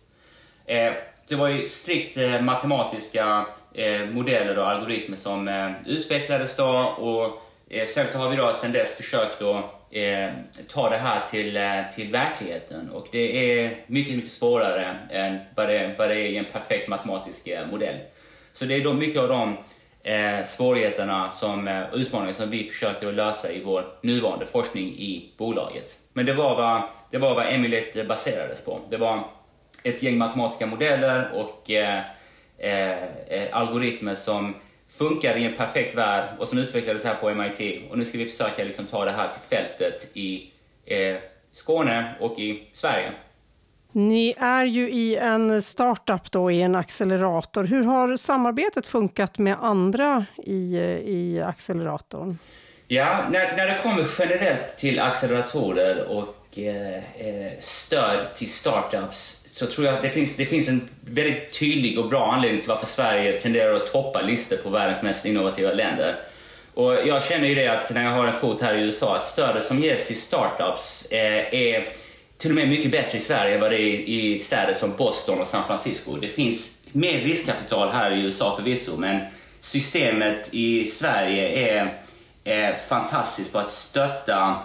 Eh, 0.66 0.92
det 1.28 1.36
var 1.36 1.48
ju 1.48 1.68
strikt 1.68 2.16
eh, 2.16 2.40
matematiska 2.40 3.46
eh, 3.74 4.06
modeller 4.06 4.58
och 4.58 4.68
algoritmer 4.68 5.16
som 5.16 5.48
eh, 5.48 5.70
utvecklades 5.86 6.56
då 6.56 6.68
och 6.78 7.42
Eh, 7.70 7.86
sen 7.86 8.08
så 8.08 8.18
har 8.18 8.28
vi 8.28 8.36
då 8.36 8.54
sen 8.54 8.72
dess 8.72 8.96
försökt 8.96 9.42
att 9.42 9.64
eh, 9.90 10.30
ta 10.68 10.90
det 10.90 10.96
här 10.96 11.26
till, 11.30 11.56
eh, 11.56 11.80
till 11.94 12.12
verkligheten 12.12 12.90
och 12.90 13.08
det 13.12 13.60
är 13.60 13.76
mycket, 13.86 14.16
mycket 14.16 14.32
svårare 14.32 14.96
än 15.10 15.38
vad 15.54 15.68
det, 15.68 15.94
vad 15.98 16.08
det 16.08 16.14
är 16.14 16.26
i 16.26 16.36
en 16.36 16.44
perfekt 16.44 16.88
matematisk 16.88 17.48
modell. 17.70 17.96
Så 18.52 18.64
det 18.64 18.74
är 18.74 18.84
då 18.84 18.92
mycket 18.92 19.20
av 19.20 19.28
de 19.28 19.56
eh, 20.02 20.44
svårigheterna 20.44 21.30
som, 21.30 21.68
eh, 21.68 21.94
utmaningar 21.94 22.32
som 22.32 22.50
vi 22.50 22.64
försöker 22.68 23.08
att 23.08 23.14
lösa 23.14 23.52
i 23.52 23.62
vår 23.62 23.84
nuvarande 24.02 24.46
forskning 24.46 24.88
i 24.88 25.32
bolaget. 25.36 25.96
Men 26.12 26.26
det 26.26 26.32
var 26.32 26.56
vad, 26.56 26.82
det 27.10 27.18
var 27.18 27.34
vad 27.34 27.54
Emilet 27.54 28.08
baserades 28.08 28.64
på. 28.64 28.80
Det 28.90 28.96
var 28.96 29.24
ett 29.82 30.02
gäng 30.02 30.18
matematiska 30.18 30.66
modeller 30.66 31.30
och 31.34 31.70
eh, 31.70 32.02
eh, 32.58 33.48
algoritmer 33.52 34.14
som 34.14 34.54
funkar 34.98 35.36
i 35.36 35.44
en 35.44 35.52
perfekt 35.56 35.94
värld 35.94 36.28
och 36.38 36.48
som 36.48 36.58
utvecklades 36.58 37.04
här 37.04 37.14
på 37.14 37.34
MIT. 37.34 37.90
Och 37.90 37.98
nu 37.98 38.04
ska 38.04 38.18
vi 38.18 38.26
försöka 38.26 38.64
liksom 38.64 38.86
ta 38.86 39.04
det 39.04 39.10
här 39.10 39.28
till 39.28 39.58
fältet 39.58 40.16
i 40.16 40.50
eh, 40.84 41.16
Skåne 41.52 42.14
och 42.20 42.38
i 42.38 42.68
Sverige. 42.72 43.12
Ni 43.92 44.34
är 44.38 44.64
ju 44.64 44.90
i 44.90 45.16
en 45.16 45.62
startup 45.62 46.30
då, 46.30 46.50
i 46.50 46.62
en 46.62 46.74
accelerator. 46.74 47.64
Hur 47.64 47.84
har 47.84 48.16
samarbetet 48.16 48.86
funkat 48.86 49.38
med 49.38 49.56
andra 49.60 50.26
i, 50.36 50.76
i 51.04 51.42
acceleratorn? 51.46 52.38
Ja, 52.86 53.24
när, 53.30 53.56
när 53.56 53.66
det 53.66 53.80
kommer 53.82 54.06
generellt 54.18 54.78
till 54.78 55.00
acceleratorer 55.00 56.06
och 56.08 56.58
eh, 56.58 56.96
eh, 56.96 57.52
stöd 57.60 58.34
till 58.36 58.52
startups 58.52 59.39
så 59.52 59.66
tror 59.66 59.86
jag 59.86 59.96
att 59.96 60.02
det 60.02 60.10
finns, 60.10 60.30
det 60.36 60.46
finns 60.46 60.68
en 60.68 60.88
väldigt 61.00 61.58
tydlig 61.58 61.98
och 61.98 62.08
bra 62.08 62.32
anledning 62.32 62.60
till 62.60 62.68
varför 62.68 62.86
Sverige 62.86 63.40
tenderar 63.40 63.74
att 63.74 63.92
toppa 63.92 64.22
listor 64.22 64.56
på 64.56 64.70
världens 64.70 65.02
mest 65.02 65.24
innovativa 65.24 65.72
länder. 65.72 66.16
Och 66.74 66.94
jag 66.94 67.24
känner 67.24 67.48
ju 67.48 67.54
det 67.54 67.68
att 67.68 67.90
när 67.90 68.04
jag 68.04 68.10
har 68.10 68.26
en 68.26 68.40
fot 68.40 68.60
här 68.60 68.74
i 68.74 68.80
USA 68.80 69.16
att 69.16 69.26
stödet 69.26 69.64
som 69.64 69.82
ges 69.82 70.06
till 70.06 70.20
startups 70.20 71.06
eh, 71.10 71.54
är 71.54 71.88
till 72.38 72.50
och 72.50 72.56
med 72.56 72.68
mycket 72.68 72.90
bättre 72.90 73.18
i 73.18 73.20
Sverige 73.20 73.54
än 73.54 73.60
vad 73.60 73.70
det 73.70 73.80
är 73.80 74.08
i 74.08 74.38
städer 74.38 74.74
som 74.74 74.96
Boston 74.96 75.40
och 75.40 75.46
San 75.46 75.66
Francisco. 75.66 76.16
Det 76.16 76.28
finns 76.28 76.70
mer 76.92 77.18
riskkapital 77.20 77.88
här 77.88 78.10
i 78.10 78.20
USA 78.20 78.56
förvisso, 78.56 78.96
men 78.96 79.20
systemet 79.60 80.48
i 80.50 80.86
Sverige 80.86 81.72
är, 81.72 81.94
är 82.44 82.76
fantastiskt 82.88 83.52
på 83.52 83.58
att 83.58 83.72
stötta 83.72 84.56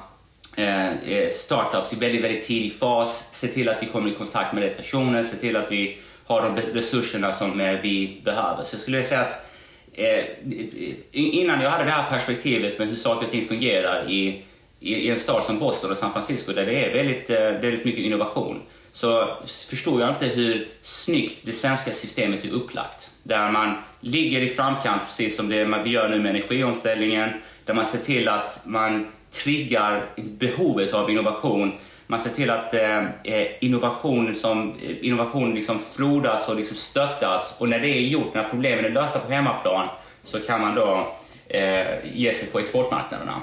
Eh, 0.56 1.10
eh, 1.10 1.32
startups 1.34 1.94
i 1.94 1.96
väldigt, 1.96 2.24
väldigt 2.24 2.44
tidig 2.44 2.74
fas, 2.74 3.28
se 3.32 3.48
till 3.48 3.70
att 3.70 3.78
vi 3.82 3.86
kommer 3.86 4.12
i 4.12 4.16
kontakt 4.16 4.54
med 4.54 4.64
rätt 4.64 4.78
personer, 4.78 5.24
se 5.24 5.36
till 5.36 5.56
att 5.56 5.72
vi 5.72 5.98
har 6.26 6.42
de 6.42 6.62
resurserna 6.62 7.34
som 7.34 7.60
eh, 7.60 7.80
vi 7.82 8.22
behöver. 8.24 8.64
Så 8.64 8.76
jag 8.76 8.82
skulle 8.82 9.04
säga 9.04 9.22
att 9.22 9.46
eh, 9.94 10.26
innan 11.12 11.62
jag 11.62 11.70
hade 11.70 11.84
det 11.84 11.92
här 11.92 12.10
perspektivet 12.10 12.80
med 12.80 12.88
hur 12.88 12.96
saker 12.96 13.26
och 13.26 13.32
ting 13.32 13.48
fungerar 13.48 14.10
i 14.10 14.44
i, 14.80 15.10
en 15.10 15.20
stad 15.20 15.44
som 15.44 15.60
Boston 15.60 15.92
och 15.92 15.98
San 15.98 16.14
Francisco 16.14 16.54
där 16.54 16.66
det 16.66 16.86
är 16.86 16.94
väldigt, 16.94 17.30
eh, 17.30 17.38
väldigt 17.38 17.86
mycket 17.86 18.04
innovation 18.04 18.62
så 18.92 19.38
förstår 19.70 20.02
jag 20.02 20.10
inte 20.10 20.26
hur 20.26 20.68
snyggt 20.82 21.40
det 21.42 21.52
svenska 21.52 21.94
systemet 21.94 22.46
är 22.46 22.50
upplagt. 22.50 23.12
Där 23.24 23.52
man 23.52 23.76
ligger 24.00 24.42
i 24.42 24.50
framkant 24.50 25.02
precis 25.06 25.36
som 25.36 25.50
det 25.50 25.82
vi 25.84 25.90
gör 25.90 26.10
nu 26.10 26.20
med 26.20 26.30
energiomställningen. 26.30 27.30
Där 27.66 27.74
man 27.74 27.86
ser 27.86 28.00
till 28.00 28.28
att 28.28 28.66
man 28.66 29.08
triggar 29.44 30.06
behovet 30.16 30.94
av 30.94 31.10
innovation. 31.10 31.72
Man 32.08 32.20
ser 32.20 32.30
till 32.30 32.50
att 32.50 32.74
eh, 32.74 33.04
eh 33.24 33.48
innovation, 33.60 34.36
som, 34.36 34.74
eh, 34.84 35.06
innovation 35.06 35.56
liksom 35.56 35.80
frodas 35.96 36.50
och 36.50 36.56
liksom 36.56 36.78
stöttas. 36.78 37.56
Och 37.60 37.70
när 37.70 37.80
det 37.80 37.88
är 37.88 38.02
gjort, 38.02 38.34
när 38.34 38.50
problemen 38.50 38.86
är 38.86 38.90
lösta 38.90 39.20
på 39.20 39.32
hemmaplan, 39.32 39.88
så 40.24 40.40
kan 40.40 40.62
man 40.62 40.76
då 40.76 41.14
eh, 41.48 41.86
ge 42.14 42.34
sig 42.34 42.48
på 42.48 42.60
exportmarknaderna. 42.60 43.42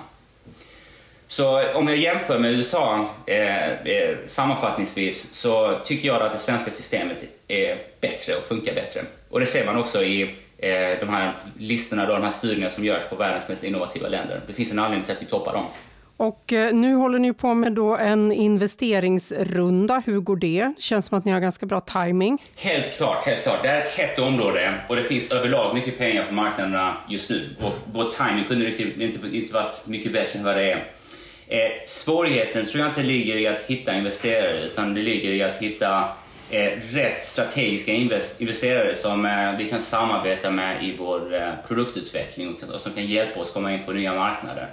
Så 1.32 1.72
om 1.72 1.88
jag 1.88 1.96
jämför 1.96 2.38
med 2.38 2.52
USA 2.52 3.08
eh, 3.26 3.72
eh, 3.72 4.16
sammanfattningsvis 4.28 5.26
så 5.32 5.78
tycker 5.84 6.08
jag 6.08 6.22
att 6.22 6.32
det 6.32 6.38
svenska 6.38 6.70
systemet 6.70 7.16
är 7.49 7.78
bättre 8.00 8.37
och 8.37 8.44
funkar 8.44 8.75
bättre. 8.75 9.00
Och 9.30 9.40
det 9.40 9.46
ser 9.46 9.66
man 9.66 9.76
också 9.76 10.04
i 10.04 10.34
de 11.00 11.09
här 11.09 11.33
listorna, 11.59 12.07
då, 12.07 12.12
de 12.12 12.23
här 12.23 12.31
studierna 12.31 12.71
som 12.71 12.85
görs 12.85 13.02
på 13.11 13.16
världens 13.16 13.49
mest 13.49 13.64
innovativa 13.64 14.09
länder. 14.09 14.40
Det 14.47 14.52
finns 14.52 14.71
en 14.71 14.78
anledning 14.78 15.04
till 15.04 15.16
att 15.16 15.23
vi 15.23 15.26
toppar 15.26 15.52
dem. 15.52 15.64
Och 16.23 16.52
eh, 16.52 16.75
nu 16.75 16.95
håller 16.95 17.19
ni 17.19 17.33
på 17.33 17.54
med 17.54 17.73
då 17.73 17.97
en 17.97 18.33
investeringsrunda. 18.33 20.02
Hur 20.07 20.21
går 20.21 20.37
det? 20.37 20.73
Känns 20.78 21.07
som 21.07 21.19
att 21.19 21.25
ni 21.25 21.33
har 21.33 21.40
ganska 21.40 21.66
bra 21.66 21.81
timing. 21.81 22.42
Helt 22.57 22.97
klart, 22.97 23.26
helt 23.26 23.42
klart. 23.42 23.62
Det 23.62 23.69
är 23.69 23.83
ett 23.83 23.88
hett 23.88 24.19
område 24.19 24.75
och 24.88 24.97
det 24.97 25.02
finns 25.02 25.31
överlag 25.31 25.75
mycket 25.75 25.99
pengar 25.99 26.26
på 26.26 26.35
marknaderna 26.35 26.97
just 27.09 27.31
nu. 27.31 27.57
Och 27.61 27.73
vår 27.92 28.04
timing 28.04 28.45
kunde 28.45 28.71
inte, 28.71 29.04
inte, 29.04 29.37
inte 29.37 29.54
varit 29.54 29.87
mycket 29.87 30.12
bättre 30.12 30.38
än 30.38 30.45
vad 30.45 30.57
det 30.57 30.73
är. 30.73 30.85
Eh, 31.47 31.71
svårigheten 31.87 32.66
tror 32.66 32.81
jag 32.81 32.90
inte 32.90 33.02
ligger 33.02 33.37
i 33.37 33.47
att 33.47 33.62
hitta 33.62 33.95
investerare 33.95 34.64
utan 34.64 34.95
det 34.95 35.02
ligger 35.02 35.31
i 35.33 35.42
att 35.42 35.57
hitta 35.57 35.99
eh, 35.99 36.12
rätt 36.92 37.26
strategiska 37.26 37.92
investerare 38.38 38.97
som 38.97 39.26
eh, 39.26 39.56
vi 39.59 39.68
kan 39.68 39.80
samarbeta 39.80 40.50
med 40.50 40.85
i 40.85 40.97
vår 40.97 41.35
eh, 41.35 41.50
produktutveckling 41.68 42.56
och, 42.75 42.80
som 42.80 42.92
kan 42.92 43.06
hjälpa 43.06 43.40
oss 43.40 43.50
komma 43.50 43.73
in 43.73 43.85
på 43.85 43.92
nya 43.92 44.14
marknader. 44.14 44.66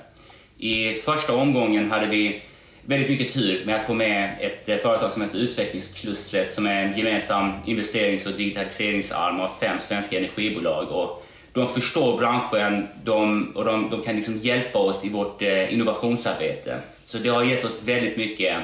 I 0.57 0.93
första 0.93 1.33
omgången 1.33 1.91
hade 1.91 2.07
vi 2.07 2.41
väldigt 2.81 3.09
mycket 3.09 3.33
tur 3.33 3.65
med 3.65 3.75
att 3.75 3.85
få 3.85 3.93
med 3.93 4.37
ett 4.39 4.69
eh, 4.69 4.77
företag 4.77 5.11
som 5.11 5.21
heter 5.21 5.37
Utvecklingsklustret 5.37 6.53
som 6.53 6.65
är 6.65 6.83
en 6.83 6.97
gemensam 6.97 7.51
investerings 7.65 8.25
och 8.25 8.33
digitaliseringsarm 8.33 9.39
av 9.39 9.49
fem 9.59 9.77
svenska 9.81 10.17
energibolag. 10.17 10.91
Och 10.91 11.25
de 11.53 11.67
förstår 11.67 12.17
branschen 12.17 12.87
de, 13.03 13.51
och 13.55 13.65
de, 13.65 13.89
de 13.89 14.01
kan 14.01 14.15
liksom 14.15 14.37
hjälpa 14.37 14.79
oss 14.79 15.05
i 15.05 15.09
vårt 15.09 15.41
innovationsarbete. 15.41 16.79
Så 17.05 17.17
det 17.17 17.29
har 17.29 17.43
gett 17.43 17.65
oss 17.65 17.81
väldigt 17.83 18.17
mycket 18.17 18.57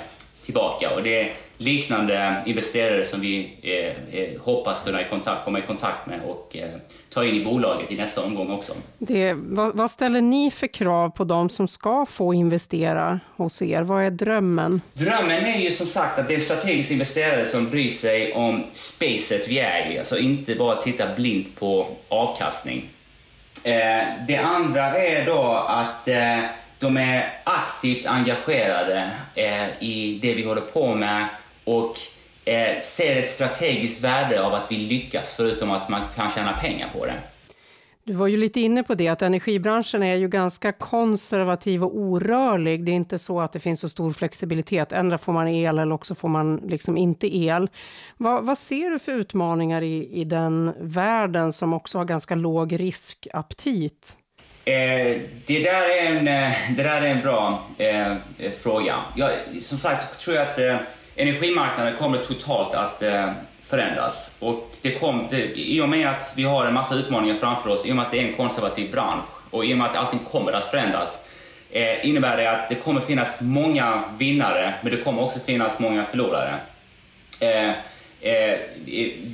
tillbaka 0.46 0.96
och 0.96 1.04
det 1.04 1.22
är 1.22 1.34
liknande 1.58 2.44
investerare 2.46 3.06
som 3.06 3.22
vi 3.22 3.58
eh, 3.62 4.20
eh, 4.20 4.42
hoppas 4.42 4.84
kunna 4.84 5.02
i 5.02 5.10
kontakt, 5.10 5.46
komma 5.46 5.60
i 5.60 5.62
kontakt 5.62 6.08
med 6.08 6.22
och 6.22 6.56
eh, 6.56 6.70
ta 7.10 7.26
in 7.26 7.36
i 7.36 7.46
bolaget 7.46 7.92
i 7.92 7.96
nästa 7.96 8.24
omgång 8.24 8.52
också. 8.52 8.74
Det, 8.98 9.34
vad, 9.34 9.76
vad, 9.76 9.92
ställer 9.92 10.22
ni 10.22 10.52
för 10.52 10.68
krav 10.68 11.10
på 11.10 11.24
de 11.24 11.50
som 11.50 11.68
ska 11.68 12.06
få 12.06 12.34
investera 12.34 13.20
hos 13.36 13.62
er? 13.62 13.82
Vad 13.82 14.04
är 14.04 14.12
drömmen? 14.12 14.82
Drömmen 14.94 15.46
är 15.46 15.60
ju 15.60 15.72
som 15.72 15.88
sagt 15.88 16.20
att 16.20 16.28
det 16.28 16.36
är 16.36 16.40
strategiska 16.40 16.94
investerare 16.94 17.46
som 17.46 17.70
bryr 17.70 17.92
sig 17.92 18.34
om 18.34 18.64
spacet 18.74 19.48
vi 19.48 19.60
är 19.60 19.92
i, 19.92 20.00
alltså 20.00 20.18
inte 20.18 20.56
bara 20.56 20.82
titta 20.82 21.16
blint 21.16 21.60
på 21.60 21.88
avkastning. 22.10 22.90
Eh, 23.64 24.04
det 24.28 24.38
andra 24.38 24.98
är 24.98 25.26
då 25.26 25.54
att 25.68 26.08
eh, 26.08 26.40
de 26.80 26.98
är 26.98 27.42
aktivt 27.44 28.06
engagerade 28.06 29.12
eh, 29.36 29.84
i 29.84 30.20
det 30.22 30.34
vi 30.34 30.44
håller 30.44 30.62
på 30.62 30.96
med 30.96 31.28
och 31.66 32.00
eh, 32.46 32.82
ser 32.82 33.16
ett 33.16 33.30
strategiskt 33.30 34.02
värde 34.02 34.44
av 34.44 34.54
att 34.54 34.72
vi 34.72 34.78
lyckas, 34.78 35.34
förutom 35.38 35.72
att 35.72 35.90
man 35.90 36.02
kan 36.16 36.32
tjäna 36.32 36.54
pengar 36.54 36.90
på 36.94 37.06
det. 37.06 37.20
Du 38.08 38.14
var 38.14 38.28
ju 38.28 38.38
lite 38.38 38.60
inne 38.60 38.84
på 38.84 38.96
det, 38.96 39.08
att 39.08 39.22
energibranschen 39.22 40.04
är 40.04 40.16
ju 40.16 40.28
ganska 40.28 40.72
konservativ 40.72 41.84
och 41.84 41.98
orörlig. 41.98 42.86
Det 42.86 42.92
är 42.92 42.94
inte 42.94 43.20
så 43.20 43.42
att 43.42 43.54
det 43.54 43.60
finns 43.60 43.80
så 43.80 43.90
stor 43.90 44.14
flexibilitet. 44.14 44.92
Ändra 44.92 45.18
får 45.18 45.34
man 45.34 45.48
el 45.48 45.80
eller 45.80 45.94
också 45.94 46.16
får 46.16 46.30
man 46.30 46.56
liksom 46.56 46.98
inte 46.98 47.38
el. 47.38 47.70
Vad, 48.18 48.46
vad 48.46 48.58
ser 48.58 48.90
du 48.90 49.00
för 49.00 49.12
utmaningar 49.12 49.82
i, 49.82 50.10
i 50.14 50.24
den 50.24 50.74
världen 50.80 51.54
som 51.54 51.74
också 51.74 51.98
har 51.98 52.06
ganska 52.06 52.36
låg 52.36 52.80
riskaptit? 52.80 54.18
Eh, 54.66 55.22
det, 55.46 55.60
där 55.60 55.90
är 55.90 56.06
en, 56.06 56.28
eh, 56.28 56.76
det 56.76 56.84
där 56.84 57.02
är 57.02 57.08
en 57.08 57.22
bra 57.22 57.64
eh, 57.78 58.16
fråga. 58.62 58.96
Jag, 59.16 59.32
som 59.62 59.78
sagt 59.78 60.14
så 60.14 60.24
tror 60.24 60.36
jag 60.36 60.48
att 60.48 60.60
eh, 60.60 60.78
energimarknaden 61.16 61.96
kommer 61.98 62.18
totalt 62.18 62.74
att 62.74 63.02
eh, 63.02 63.32
förändras. 63.64 64.32
Och 64.40 64.72
det 64.82 64.92
kom, 64.92 65.28
det, 65.30 65.60
I 65.60 65.82
och 65.82 65.90
med 65.90 66.08
att 66.08 66.34
vi 66.36 66.44
har 66.44 66.66
en 66.66 66.74
massa 66.74 66.96
utmaningar 66.96 67.36
framför 67.36 67.70
oss, 67.70 67.86
i 67.86 67.92
och 67.92 67.96
med 67.96 68.06
att 68.06 68.12
det 68.12 68.20
är 68.20 68.28
en 68.28 68.36
konservativ 68.36 68.92
bransch 68.92 69.26
och 69.52 69.66
i 69.66 69.74
och 69.74 69.78
med 69.78 69.88
att 69.88 69.96
allting 69.96 70.20
kommer 70.32 70.52
att 70.52 70.72
förändras, 70.72 71.18
eh, 71.72 72.06
innebär 72.06 72.38
det 72.38 72.52
att 72.52 72.70
det 72.70 72.76
kommer 72.76 73.02
finnas 73.02 73.30
många 73.40 74.04
vinnare, 74.18 74.74
men 74.82 74.92
det 74.92 75.02
kommer 75.02 75.22
också 75.22 75.40
finnas 75.40 75.80
många 75.80 76.06
förlorare. 76.06 76.56
Eh, 77.40 77.70
eh, 78.32 78.60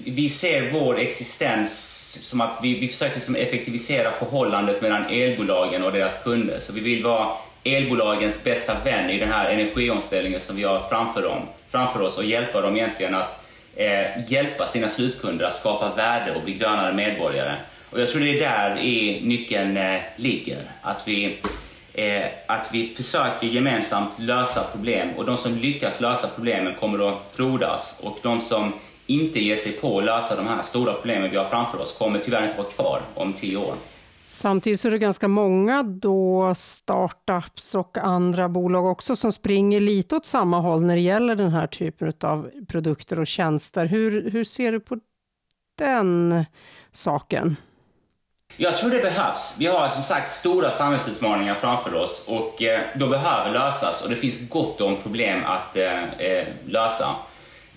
vi 0.05 0.29
ser 0.29 0.71
vår 0.71 0.99
existens 0.99 1.87
som 2.29 2.41
att 2.41 2.59
vi, 2.61 2.79
vi 2.79 2.87
försöker 2.87 3.15
liksom 3.15 3.35
effektivisera 3.35 4.11
förhållandet 4.11 4.81
mellan 4.81 5.05
elbolagen 5.05 5.83
och 5.83 5.91
deras 5.91 6.23
kunder. 6.23 6.59
Så 6.59 6.73
vi 6.73 6.81
vill 6.81 7.03
vara 7.03 7.27
elbolagens 7.63 8.43
bästa 8.43 8.77
vän 8.83 9.09
i 9.09 9.19
den 9.19 9.31
här 9.31 9.49
energiomställningen 9.49 10.39
som 10.39 10.55
vi 10.55 10.63
har 10.63 10.79
framför, 10.89 11.21
dem, 11.21 11.41
framför 11.71 12.01
oss 12.01 12.17
och 12.17 12.23
hjälpa 12.25 12.61
dem 12.61 12.75
egentligen 12.75 13.15
att 13.15 13.45
eh, 13.75 14.31
hjälpa 14.31 14.67
sina 14.67 14.89
slutkunder 14.89 15.45
att 15.45 15.55
skapa 15.55 15.95
värde 15.95 16.35
och 16.35 16.43
bli 16.43 16.53
grönare 16.53 16.93
medborgare. 16.93 17.55
Och 17.89 18.01
jag 18.01 18.09
tror 18.09 18.21
det 18.21 18.29
är 18.29 18.39
där 18.39 18.79
i 18.79 19.21
nyckeln 19.23 19.77
eh, 19.77 20.01
ligger. 20.15 20.71
Att 20.81 21.07
vi, 21.07 21.37
eh, 21.93 22.25
att 22.47 22.69
vi 22.71 22.93
försöker 22.95 23.47
gemensamt 23.47 24.19
lösa 24.19 24.63
problem 24.63 25.09
och 25.17 25.25
de 25.25 25.37
som 25.37 25.57
lyckas 25.57 25.99
lösa 25.99 26.27
problemen 26.35 26.73
kommer 26.79 27.09
att 27.09 27.31
frodas 27.35 27.95
och 27.99 28.17
de 28.23 28.41
som 28.41 28.73
inte 29.07 29.39
ger 29.39 29.55
sig 29.55 29.71
på 29.71 29.99
att 29.99 30.05
lösa 30.05 30.35
de 30.35 30.47
här 30.47 30.61
stora 30.61 30.93
problemen 30.93 31.31
vi 31.31 31.37
har 31.37 31.45
framför 31.45 31.77
oss 31.77 31.95
kommer 31.97 32.19
tyvärr 32.19 32.43
inte 32.43 32.57
vara 32.57 32.69
kvar 32.69 33.01
om 33.13 33.33
tio 33.33 33.57
år. 33.57 33.75
Samtidigt 34.31 34.79
så 34.79 34.87
är 34.87 34.91
det 34.91 34.97
ganska 34.97 35.27
många 35.27 35.83
då 35.83 36.53
startups 36.55 37.75
och 37.75 37.97
andra 37.97 38.49
bolag 38.49 38.85
också 38.85 39.15
som 39.15 39.31
springer 39.31 39.79
lite 39.79 40.15
åt 40.15 40.25
samma 40.25 40.59
håll 40.59 40.81
när 40.81 40.95
det 40.95 41.01
gäller 41.01 41.35
den 41.35 41.51
här 41.51 41.67
typen 41.67 42.13
av 42.21 42.51
produkter 42.67 43.19
och 43.19 43.27
tjänster. 43.27 43.85
Hur, 43.85 44.31
hur 44.31 44.43
ser 44.43 44.71
du 44.71 44.79
på 44.79 44.97
den 45.77 46.45
saken? 46.91 47.55
Jag 48.57 48.77
tror 48.77 48.89
det 48.91 49.01
behövs. 49.01 49.55
Vi 49.59 49.67
har 49.67 49.87
som 49.87 50.03
sagt 50.03 50.29
stora 50.29 50.71
samhällsutmaningar 50.71 51.55
framför 51.55 51.95
oss 51.95 52.23
och 52.27 52.61
eh, 52.61 52.81
de 52.95 53.09
behöver 53.09 53.53
lösas 53.53 54.01
och 54.01 54.09
det 54.09 54.15
finns 54.15 54.49
gott 54.49 54.81
om 54.81 54.97
problem 54.97 55.39
att 55.45 55.77
eh, 55.77 56.13
eh 56.13 56.47
lösa 56.65 57.15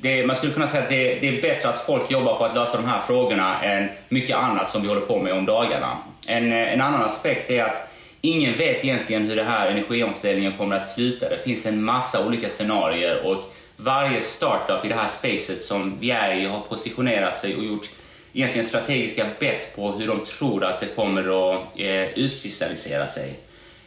det, 0.04 0.26
man 0.26 0.36
skulle 0.36 0.52
kunna 0.52 0.68
säga 0.68 0.82
att 0.82 0.90
det, 0.90 1.14
det, 1.14 1.28
är 1.28 1.42
bättre 1.42 1.68
att 1.68 1.86
folk 1.86 2.10
jobbar 2.10 2.36
på 2.36 2.44
att 2.44 2.54
lösa 2.54 2.76
de 2.76 2.86
här 2.86 3.00
frågorna 3.00 3.62
än 3.62 3.88
mycket 4.08 4.36
annat 4.36 4.70
som 4.70 4.82
vi 4.82 4.88
håller 4.88 5.00
på 5.00 5.18
med 5.18 5.32
om 5.32 5.46
dagarna. 5.46 5.98
En, 6.28 6.52
en 6.52 6.80
annan 6.80 7.02
aspekt 7.02 7.50
är 7.50 7.64
att 7.64 7.88
ingen 8.20 8.56
vet 8.56 8.84
egentligen 8.84 9.22
hur 9.22 9.36
den 9.36 9.46
här 9.46 9.68
energiomställningen 9.68 10.52
kommer 10.56 10.76
att 10.76 10.88
sluta. 10.88 11.28
Det 11.28 11.38
finns 11.38 11.66
en 11.66 11.84
massa 11.84 12.26
olika 12.26 12.48
scenarier 12.48 13.26
och 13.26 13.44
varje 13.76 14.20
startup 14.20 14.84
i 14.84 14.88
det 14.88 14.94
här 14.94 15.08
spacet 15.08 15.64
som 15.64 15.96
vi 16.00 16.10
är 16.10 16.36
i 16.36 16.44
har 16.44 16.60
positionerat 16.60 17.38
sig 17.38 17.56
och 17.56 17.64
gjort 17.64 17.90
egentligen 18.32 18.66
strategiska 18.66 19.26
bett 19.40 19.76
på 19.76 19.92
hur 19.92 20.06
de 20.06 20.20
tror 20.20 20.64
att 20.64 20.80
det 20.80 20.86
kommer 20.86 21.54
att 21.54 21.60
eh, 21.76 22.18
utkristallisera 22.18 23.06
sig. 23.06 23.38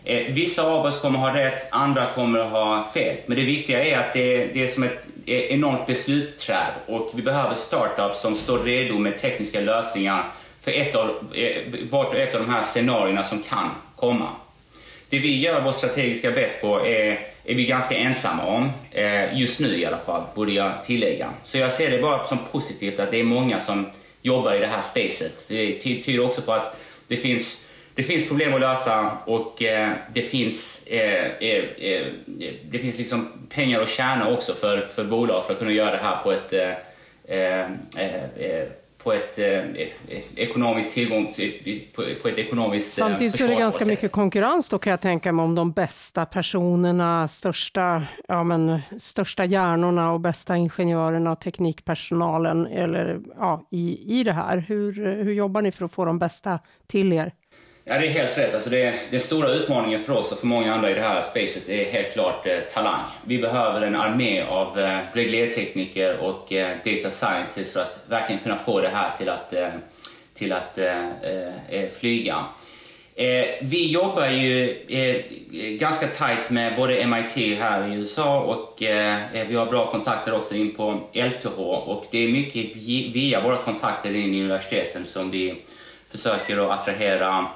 Eh, 0.10 0.34
vissa 0.34 0.64
av 0.64 0.86
oss 0.86 1.00
kommer 1.00 1.20
ha 1.20 1.36
rätt, 1.36 1.68
andra 1.72 2.14
kommer 2.14 2.40
ha 2.40 2.90
fel. 2.94 3.18
Men 3.26 3.38
det 3.38 3.44
viktiga 3.44 3.86
är 3.86 3.98
att 3.98 4.14
det, 4.14 4.46
det 4.46 4.64
är 4.64 4.68
som 4.68 4.84
ett 4.84 5.06
enormt 5.26 5.88
beslutsträd 5.88 6.74
och 6.86 7.12
vi 7.14 7.22
behöver 7.22 7.56
startups 7.56 8.22
som 8.22 8.36
står 8.36 8.60
redo 8.60 8.98
med 8.98 9.18
tekniska 9.18 9.62
lösningar 9.62 10.24
för 10.62 10.72
ett 10.72 10.96
av, 10.96 11.10
eh, 11.34 11.58
vart 11.90 12.08
och 12.14 12.20
ett 12.20 12.36
av 12.36 12.42
de 12.42 12.50
här 12.50 12.64
scenarierna 12.64 13.24
som 13.24 13.44
kan 13.44 13.70
komma. 13.96 14.30
Det 15.10 15.20
vi 15.20 15.40
gör 15.40 15.62
vår 15.62 15.72
strategiska 15.72 16.32
bett 16.32 16.62
på 16.62 16.86
är, 16.86 17.20
är 17.44 17.56
vi 17.56 17.66
ganska 17.66 17.98
ensamma 17.98 18.46
om, 18.46 18.70
eh, 18.92 19.40
just 19.40 19.60
nu 19.60 19.80
i 19.80 19.86
alla 19.86 20.00
fall, 20.00 20.22
borde 20.36 20.52
jag 20.52 20.84
tillägga. 20.84 21.30
Så 21.44 21.58
jag 21.58 21.74
ser 21.74 21.92
det 21.92 21.98
bara 21.98 22.26
som 22.26 22.38
positivt 22.52 23.00
att 23.00 23.12
det 23.12 23.20
är 23.20 23.24
många 23.24 23.62
som 23.62 23.86
jobbar 24.22 24.54
i 24.54 24.60
det 24.60 24.68
här 24.68 24.82
spacet. 24.82 25.46
Det 25.48 25.74
tyder 25.80 26.20
också 26.20 26.42
på 26.42 26.54
att 26.54 26.78
det 27.08 27.18
finns 27.18 27.58
det 27.98 28.04
finns 28.04 28.28
problem 28.28 28.54
att 28.54 28.60
lösa 28.60 29.18
och 29.26 29.64
eh, 29.64 29.92
det 30.14 30.22
finns, 30.22 30.84
eh, 30.86 31.26
eh, 31.26 31.64
eh 31.78 32.08
det 32.70 32.80
finns 32.80 32.98
liksom 32.98 33.28
pengar 33.50 33.82
att 33.82 33.90
tjäna 33.90 34.30
också 34.30 34.54
för, 34.54 34.88
för 34.96 35.04
bolag 35.04 35.46
för 35.46 35.54
att 35.54 35.60
kunna 35.60 35.72
göra 35.72 35.92
det 35.92 35.98
här 35.98 36.24
på 36.24 36.32
ett, 36.32 36.54
eh, 37.28 37.62
eh, 38.04 38.68
på 38.98 39.14
ett 39.14 39.40
ekonomiskt 40.36 40.94
tillgång, 40.94 41.36
på, 41.96 42.04
på 42.22 42.28
ett 42.28 42.38
ekonomiskt 42.38 42.94
Samtidigt 42.94 43.36
så 43.36 43.44
är 43.44 43.48
det 43.48 43.56
ganska 43.56 43.80
sätt. 43.80 43.88
mycket 43.88 44.12
konkurrens 44.12 44.70
då 44.70 44.80
kan 44.80 44.92
jag 44.92 45.02
tänka 45.02 45.32
mig 45.32 45.44
om 45.44 45.56
de 45.56 45.72
bästa 45.72 46.26
personerna, 46.26 47.28
största, 47.28 48.04
ja, 48.28 48.44
men, 48.44 48.80
största 49.00 49.46
hjärnorna 49.46 50.12
och 50.12 50.20
bästa 50.20 50.56
ingenjörerna 50.56 51.32
och 51.32 51.40
teknikpersonalen 51.40 52.68
eller, 52.68 53.20
ja, 53.38 53.68
i, 53.72 54.20
i 54.20 54.24
det 54.24 54.34
här. 54.34 54.58
Hur, 54.58 55.24
hur 55.24 55.34
jobbar 55.34 55.62
ni 55.62 55.72
för 55.72 55.86
att 55.86 55.92
få 55.92 56.06
de 56.06 56.20
bästa 56.20 56.60
till 56.88 57.14
er? 57.14 57.32
Ja, 57.90 57.98
det 57.98 58.08
är 58.08 58.12
helt 58.12 58.38
rätt. 58.38 58.54
Alltså 58.54 58.70
det, 58.70 58.94
den 59.12 59.20
stora 59.20 59.50
utmaningen 59.50 60.04
för 60.04 60.14
oss 60.14 60.32
och 60.32 60.40
för 60.40 60.48
många 60.48 60.74
andra 60.74 60.92
i 60.92 60.94
det 60.94 61.02
här 61.02 61.22
spacet 61.22 61.70
är 61.70 61.86
helt 61.86 62.14
klart 62.14 62.48
eh, 62.48 62.60
talang. 62.74 63.02
Vi 63.26 63.38
behöver 63.38 63.82
en 63.82 63.96
armé 63.96 64.42
av 64.42 64.80
eh, 64.80 65.00
reglertekniker 65.14 66.18
och 66.18 66.54
eh, 66.54 66.78
data 66.86 67.10
scientists 67.10 67.74
för 67.74 67.80
att 67.80 68.00
verkligen 68.10 68.42
kunna 68.42 68.58
få 68.58 68.82
det 68.82 68.90
här 68.90 69.18
till 69.18 69.30
att, 69.30 69.54
eh, 69.54 69.70
till 70.34 70.54
att 70.54 70.78
eh, 70.78 71.08
eh, 71.22 71.54
eh 71.70 71.90
flyga. 72.00 72.46
Eh, 73.16 73.46
vi 73.62 73.92
jobbar 73.92 74.28
ju 74.28 74.70
eh, 74.88 75.22
ganska 75.78 76.08
tight 76.08 76.50
med 76.50 76.76
både 76.76 77.08
MIT 77.08 77.60
här 77.60 77.88
i 77.88 77.94
USA 77.94 78.42
och 78.42 78.76
vi 79.48 79.56
har 79.56 79.66
bra 79.66 79.92
kontakter 79.92 80.34
också 80.34 80.56
in 80.56 80.76
på 80.76 81.00
LTH 81.14 81.60
och 81.60 82.06
det 82.12 82.24
är 82.24 82.28
mycket 82.28 82.76
via 83.16 83.42
våra 83.42 83.58
kontakter 83.58 84.16
in 84.16 84.36
i 84.36 84.42
universiteten 84.42 85.06
som 85.06 85.32
vi 85.32 85.62
försöker 86.12 86.58
att 86.58 86.80
attrahera 86.80 87.48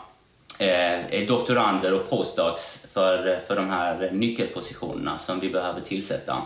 eh, 0.61 1.27
doktorander 1.27 1.93
och 1.93 2.09
postdocs 2.09 2.79
för, 2.93 3.39
för 3.47 3.55
de 3.55 3.69
här 3.69 4.09
nyckelpositionerna 4.11 5.17
som 5.19 5.39
vi 5.39 5.49
behöver 5.49 5.81
tillsätta. 5.81 6.41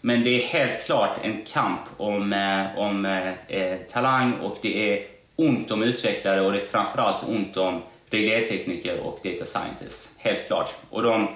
Men 0.00 0.24
det 0.24 0.30
är 0.30 0.46
helt 0.46 0.84
klart 0.84 1.18
en 1.22 1.44
kamp 1.44 1.80
om, 1.96 2.32
eh, 2.32 2.78
om 2.78 3.06
eh, 3.06 3.32
eh, 3.48 3.78
talang 3.78 4.32
och 4.32 4.58
det 4.62 4.92
är 4.92 5.06
ont 5.36 5.70
om 5.70 5.82
utvecklare 5.82 6.40
och 6.40 6.52
det 6.52 6.60
är 6.60 6.66
framförallt 6.66 7.24
ont 7.28 7.56
om 7.56 7.82
reglertekniker 8.10 9.00
och 9.00 9.20
data 9.24 9.44
scientists. 9.44 10.10
Helt 10.16 10.46
klart. 10.46 10.74
Och 10.90 11.02
de, 11.02 11.28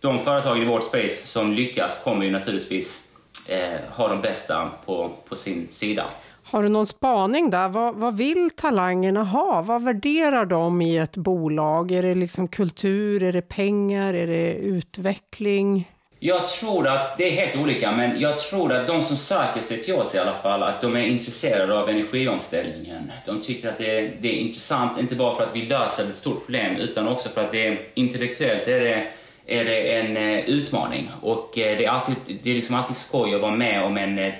de 0.00 0.24
företag 0.24 0.62
i 0.62 0.64
vårt 0.64 0.84
space 0.84 1.26
som 1.26 1.52
lyckas 1.52 2.00
kommer 2.04 2.24
ju 2.24 2.30
naturligtvis 2.30 3.00
eh, 3.48 3.80
ha 3.90 4.08
de 4.08 4.20
bästa 4.20 4.70
på, 4.86 5.16
på 5.28 5.36
sin 5.36 5.68
sida. 5.72 6.10
Har 6.50 6.62
du 6.62 6.68
någon 6.68 6.86
spaning 6.86 7.50
där? 7.50 7.68
Vad, 7.68 7.94
vad, 7.94 8.16
vill 8.16 8.50
talangerna 8.56 9.24
ha? 9.24 9.62
Vad 9.62 9.82
värderar 9.82 10.46
de 10.46 10.82
i 10.82 10.96
ett 10.96 11.16
bolag? 11.16 11.92
Är 11.92 12.02
det 12.02 12.14
liksom 12.14 12.48
kultur? 12.48 13.22
Är 13.22 13.32
det 13.32 13.42
pengar? 13.42 14.14
Är 14.14 14.26
det 14.26 14.54
utveckling? 14.54 15.90
Jag 16.18 16.48
tror 16.48 16.88
att 16.88 17.18
det 17.18 17.24
är 17.28 17.46
helt 17.46 17.62
olika, 17.62 17.92
men 17.92 18.20
jag 18.20 18.38
tror 18.38 18.72
att 18.72 18.86
de 18.86 19.02
som 19.02 19.16
söker 19.16 19.60
sig 19.60 19.82
till 19.82 19.94
oss 19.94 20.14
i 20.14 20.18
alla 20.18 20.34
fall, 20.34 20.62
att 20.62 20.80
de 20.80 20.96
är 20.96 21.06
intresserade 21.06 21.78
av 21.78 21.88
energiomställningen. 21.88 23.12
De 23.26 23.40
tycker 23.40 23.68
att 23.68 23.78
det 23.78 23.98
är, 23.98 24.16
det 24.20 24.28
är 24.28 24.40
intressant, 24.40 25.00
inte 25.00 25.14
bara 25.14 25.34
för 25.34 25.42
att 25.42 25.56
vi 25.56 25.66
löser 25.66 26.10
ett 26.10 26.16
stort 26.16 26.44
problem, 26.44 26.76
utan 26.76 27.08
också 27.08 27.28
för 27.28 27.44
att 27.44 27.52
det 27.52 27.66
är 27.66 27.78
intellektuellt 27.94 28.68
är 28.68 28.80
det 28.80 29.06
är 29.46 29.64
det 29.64 29.98
en 29.98 30.16
eh, 30.16 30.48
utmaning 30.48 31.10
och 31.22 31.58
eh, 31.58 31.78
det 31.78 31.84
är, 31.84 31.90
alltid, 31.90 32.16
det 32.42 32.50
är 32.50 32.54
liksom 32.54 32.74
alltid 32.74 32.96
skoj 32.96 33.34
att 33.34 33.40
vara 33.40 33.56
med 33.56 33.84
om 33.84 33.96
en 33.96 34.18
eh, 34.18 34.32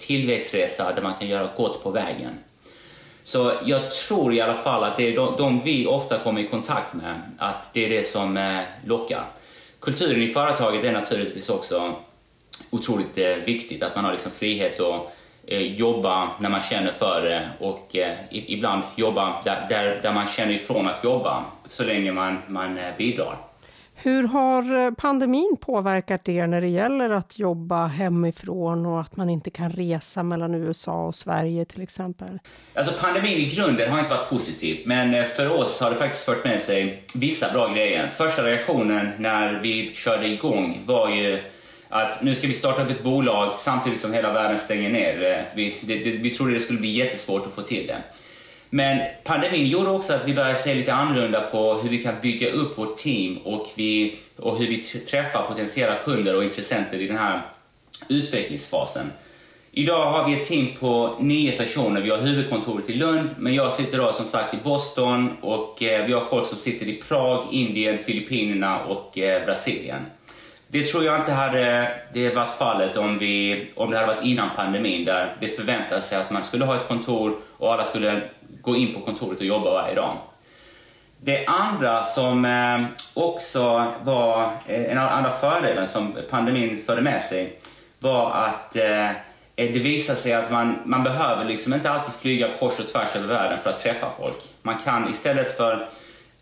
tillväxtresa 0.00 0.92
där 0.92 1.02
man 1.02 1.14
kan 1.14 1.28
göra 1.28 1.50
gott 1.56 1.82
på 1.82 1.90
vägen. 1.90 2.38
Så 3.24 3.52
jag 3.64 3.92
tror 3.92 4.34
i 4.34 4.40
alla 4.40 4.54
fall 4.54 4.84
att 4.84 4.96
det 4.96 5.08
är 5.08 5.16
de, 5.16 5.36
de 5.36 5.60
vi 5.64 5.86
ofta 5.86 6.18
kommer 6.18 6.40
i 6.40 6.46
kontakt 6.46 6.94
med, 6.94 7.20
att 7.38 7.74
det 7.74 7.84
är 7.84 7.88
det 7.88 8.06
som 8.06 8.62
lockar. 8.84 9.24
Kulturen 9.80 10.22
i 10.22 10.28
företaget 10.28 10.84
är 10.84 10.92
naturligtvis 10.92 11.48
också 11.48 11.94
otroligt 12.70 13.18
viktigt, 13.44 13.82
att 13.82 13.96
man 13.96 14.04
har 14.04 14.12
liksom 14.12 14.32
frihet 14.32 14.80
att 14.80 15.10
jobba 15.76 16.30
när 16.40 16.50
man 16.50 16.62
känner 16.62 16.92
för 16.92 17.22
det 17.22 17.48
och 17.58 17.96
ibland 18.30 18.82
jobba 18.96 19.42
där, 19.44 19.66
där, 19.68 20.00
där 20.02 20.12
man 20.12 20.26
känner 20.26 20.52
ifrån 20.52 20.86
att 20.86 21.04
jobba 21.04 21.44
så 21.68 21.84
länge 21.84 22.12
man, 22.12 22.38
man 22.48 22.78
bidrar. 22.98 23.36
Hur 23.94 24.22
har 24.22 24.84
eh, 24.84 24.90
pandemin 24.90 25.56
påverkat 25.60 26.28
er 26.28 26.46
när 26.46 26.60
det 26.60 26.68
gäller 26.68 27.10
att 27.10 27.38
jobba 27.38 27.86
hemifrån 27.86 28.86
och 28.86 29.00
att 29.00 29.16
man 29.16 29.30
inte 29.30 29.50
kan 29.50 29.70
resa 29.70 30.22
mellan 30.22 30.54
USA 30.54 31.06
och 31.06 31.14
Sverige 31.14 31.64
till 31.64 31.82
exempel? 31.82 32.38
Alltså 32.74 32.94
pandemin 33.00 33.38
i 33.38 33.50
grunden 33.56 33.90
har 33.90 33.98
inte 33.98 34.14
varit 34.14 34.28
positiv, 34.28 34.82
men 34.86 35.14
eh, 35.14 35.24
för 35.24 35.50
oss 35.50 35.80
har 35.80 35.90
det 35.90 35.96
faktiskt 35.96 36.24
fört 36.24 36.44
med 36.44 36.62
sig 36.62 37.02
vissa 37.14 37.52
bra 37.52 37.68
grejer. 37.68 38.08
Första 38.16 38.44
reaktionen 38.44 39.10
när 39.18 39.60
vi 39.60 39.94
körde 39.94 40.28
igång 40.28 40.82
var 40.86 41.08
ju 41.10 41.38
att 41.88 42.22
nu 42.22 42.34
ska 42.34 42.46
vi 42.46 42.54
starta 42.54 42.84
upp 42.84 42.90
ett 42.90 43.04
bolag 43.04 43.60
samtidigt 43.60 44.00
som 44.00 44.12
hela 44.12 44.32
världen 44.32 44.58
stänger 44.58 44.90
ner. 44.90 45.32
Eh, 45.32 45.56
vi, 45.56 45.76
det, 45.80 45.94
det, 45.94 46.10
vi 46.10 46.30
trodde 46.30 46.52
det 46.52 46.60
skulle 46.60 46.80
bli 46.80 46.90
jättesvårt 46.90 47.46
att 47.46 47.54
få 47.54 47.62
till 47.62 47.86
det. 47.86 48.02
Men 48.74 49.00
pandemin 49.24 49.66
gjorde 49.66 49.90
också 49.90 50.12
att 50.12 50.28
vi 50.28 50.34
började 50.34 50.54
se 50.54 50.74
lite 50.74 50.94
annorlunda 50.94 51.40
på 51.40 51.74
hur 51.74 51.90
vi 51.90 52.02
kan 52.02 52.14
bygga 52.22 52.50
upp 52.50 52.78
vårt 52.78 52.96
team 52.96 53.38
och, 53.44 53.66
vi, 53.74 54.16
och 54.36 54.58
hur 54.58 54.68
vi 54.68 54.82
träffar 54.82 55.42
potentiella 55.42 55.96
kunder 55.98 56.36
och 56.36 56.44
intressenter 56.44 56.98
i 56.98 57.06
den 57.06 57.16
här 57.16 57.42
utvecklingsfasen. 58.08 59.12
Idag 59.72 60.06
har 60.06 60.28
vi 60.28 60.40
ett 60.40 60.48
team 60.48 60.68
på 60.80 61.16
nio 61.20 61.56
personer. 61.56 62.00
Vi 62.00 62.10
har 62.10 62.18
huvudkontoret 62.18 62.90
i 62.90 62.94
Lund, 62.94 63.28
men 63.38 63.54
jag 63.54 63.72
sitter 63.72 63.98
då 63.98 64.12
som 64.12 64.26
sagt 64.26 64.54
i 64.54 64.58
Boston 64.64 65.36
och 65.40 65.82
eh, 65.82 66.06
vi 66.06 66.12
har 66.12 66.24
folk 66.24 66.46
som 66.46 66.58
sitter 66.58 66.88
i 66.88 67.02
Prag, 67.08 67.44
Indien, 67.50 67.98
Filippinerna 67.98 68.80
och 68.80 69.18
eh, 69.18 69.44
Brasilien. 69.44 70.00
Det 70.68 70.86
tror 70.86 71.04
jag 71.04 71.20
inte 71.20 71.32
hade 71.32 71.90
det 72.14 72.34
varit 72.34 72.58
fallet 72.58 72.96
om, 72.96 73.18
vi, 73.18 73.66
om 73.74 73.90
det 73.90 73.98
hade 73.98 74.14
varit 74.14 74.24
innan 74.24 74.48
pandemin 74.56 75.04
där 75.04 75.36
det 75.40 75.48
förväntades 75.48 76.08
sig 76.08 76.18
att 76.18 76.30
man 76.30 76.44
skulle 76.44 76.64
ha 76.64 76.76
ett 76.76 76.88
kontor 76.88 77.36
och 77.64 77.72
alla 77.72 77.84
skulle 77.84 78.20
gå 78.60 78.76
in 78.76 78.94
på 78.94 79.00
kontoret 79.00 79.38
och 79.38 79.46
jobba 79.46 79.72
varje 79.72 79.94
dag. 79.94 80.16
Det 81.20 81.46
andra 81.46 82.04
som 82.04 82.44
eh, 82.44 82.84
också 83.14 83.92
var 84.02 84.42
eh, 84.66 84.92
en 84.92 84.98
av 84.98 85.08
andra 85.08 85.32
fördelen 85.32 85.88
som 85.88 86.16
pandemin 86.30 86.82
förde 86.86 87.02
med 87.02 87.22
sig 87.22 87.58
var 87.98 88.30
att 88.30 88.76
eh, 88.76 89.10
det 89.54 89.78
visar 89.78 90.14
sig 90.14 90.32
att 90.32 90.50
man, 90.50 90.78
man 90.84 91.04
behöver 91.04 91.44
liksom 91.44 91.74
inte 91.74 91.90
alltid 91.90 92.14
flyga 92.14 92.48
kors 92.58 92.78
och 92.78 92.88
tvärs 92.88 93.16
över 93.16 93.26
världen 93.26 93.58
för 93.62 93.70
att 93.70 93.82
träffa 93.82 94.06
folk. 94.18 94.38
Man 94.62 94.78
kan 94.84 95.10
istället 95.10 95.56
för, 95.56 95.88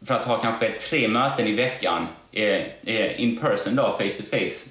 för 0.06 0.14
att 0.14 0.24
ha 0.24 0.38
kanske 0.38 0.70
tre 0.70 1.08
möten 1.08 1.46
i 1.46 1.52
veckan 1.52 2.06
in 3.16 3.38
person 3.38 3.76
då, 3.76 3.82
face 3.82 4.22
to 4.22 4.22
face, 4.30 4.68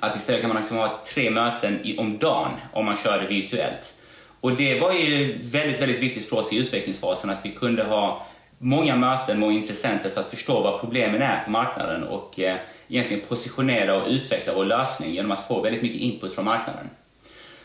att 0.00 0.16
istället 0.16 0.40
kan 0.40 0.48
man 0.48 0.56
liksom 0.56 0.76
ha 0.76 1.00
tre 1.06 1.30
möten 1.30 1.80
i, 1.82 1.98
om 1.98 2.18
dagen 2.18 2.50
om 2.72 2.84
man 2.84 2.96
kör 2.96 3.20
det 3.20 3.26
virtuellt. 3.26 3.94
Och 4.40 4.56
det 4.56 4.80
var 4.80 4.92
ju 4.92 5.38
väldigt, 5.42 5.80
väldigt 5.80 6.02
viktigt 6.02 6.28
för 6.28 6.36
oss 6.36 6.52
i 6.52 6.56
utvecklingsfasen 6.56 7.30
att 7.30 7.38
vi 7.42 7.50
kunde 7.50 7.82
ha 7.82 8.26
många 8.58 8.96
möten 8.96 9.40
med 9.40 9.50
intressenter 9.50 10.10
för 10.10 10.20
att 10.20 10.26
förstå 10.30 10.60
vad 10.60 10.80
problemen 10.80 11.22
är 11.22 11.44
på 11.44 11.50
marknaden 11.50 12.04
och 12.04 12.40
eh, 12.40 12.56
egentligen 12.88 13.22
positionera 13.28 14.02
och 14.02 14.08
utveckla 14.08 14.54
vår 14.54 14.64
lösning 14.64 15.14
genom 15.14 15.30
att 15.30 15.48
få 15.48 15.62
väldigt 15.62 15.82
mycket 15.82 16.00
input 16.00 16.34
från 16.34 16.44
marknaden. 16.44 16.86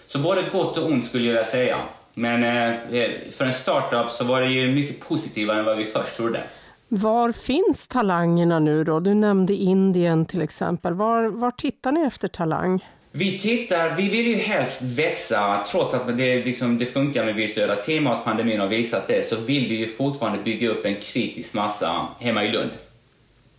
Så 0.08 0.20
både 0.20 0.42
gott 0.52 0.78
och 0.78 0.86
ont 0.86 1.06
skulle 1.06 1.28
jag 1.28 1.48
säga. 1.48 1.78
Men 2.14 2.44
eh, 2.44 3.02
eh, 3.02 3.12
för 3.38 3.46
en 3.46 3.54
startup 3.54 4.12
så 4.12 4.24
var 4.24 4.42
det 4.42 4.48
ju 4.48 4.72
mycket 4.72 5.00
positivare 5.00 5.60
än 5.60 5.66
vad 5.66 5.78
vi 5.78 5.86
först 5.86 6.16
trodde. 6.16 6.44
Var 6.88 7.32
finns 7.32 7.88
talangerna 7.88 8.60
nu 8.60 8.84
då? 8.84 9.00
Du 9.00 9.14
nämnde 9.14 9.54
Indien 9.54 10.26
till 10.26 10.42
exempel. 10.42 10.94
Var, 10.94 11.24
var 11.24 11.52
tittar 11.52 11.92
ni 11.92 12.02
efter 12.02 12.28
talang? 12.28 12.86
Vi 13.16 13.40
tittar, 13.40 13.96
vi 13.96 14.10
vill 14.10 14.28
ju 14.28 14.36
helst 14.36 14.82
växa, 14.82 15.66
trots 15.72 15.94
att 15.94 16.18
det, 16.18 16.46
liksom, 16.46 16.78
det 16.78 16.86
funkar 16.86 17.26
med 17.26 17.36
virtuella 17.36 17.76
team 17.76 18.08
och 18.08 18.14
att 18.14 18.24
pandemin 18.24 18.60
har 18.60 18.68
visat 18.68 19.08
det, 19.08 19.28
så 19.28 19.36
vill 19.36 19.70
vi 19.70 19.76
ju 19.76 19.88
fortfarande 19.88 20.44
bygga 20.44 20.70
upp 20.70 20.86
en 20.86 20.96
kritisk 20.96 21.54
massa 21.54 22.08
hemma 22.20 22.44
i 22.44 22.50
Lund. 22.50 22.72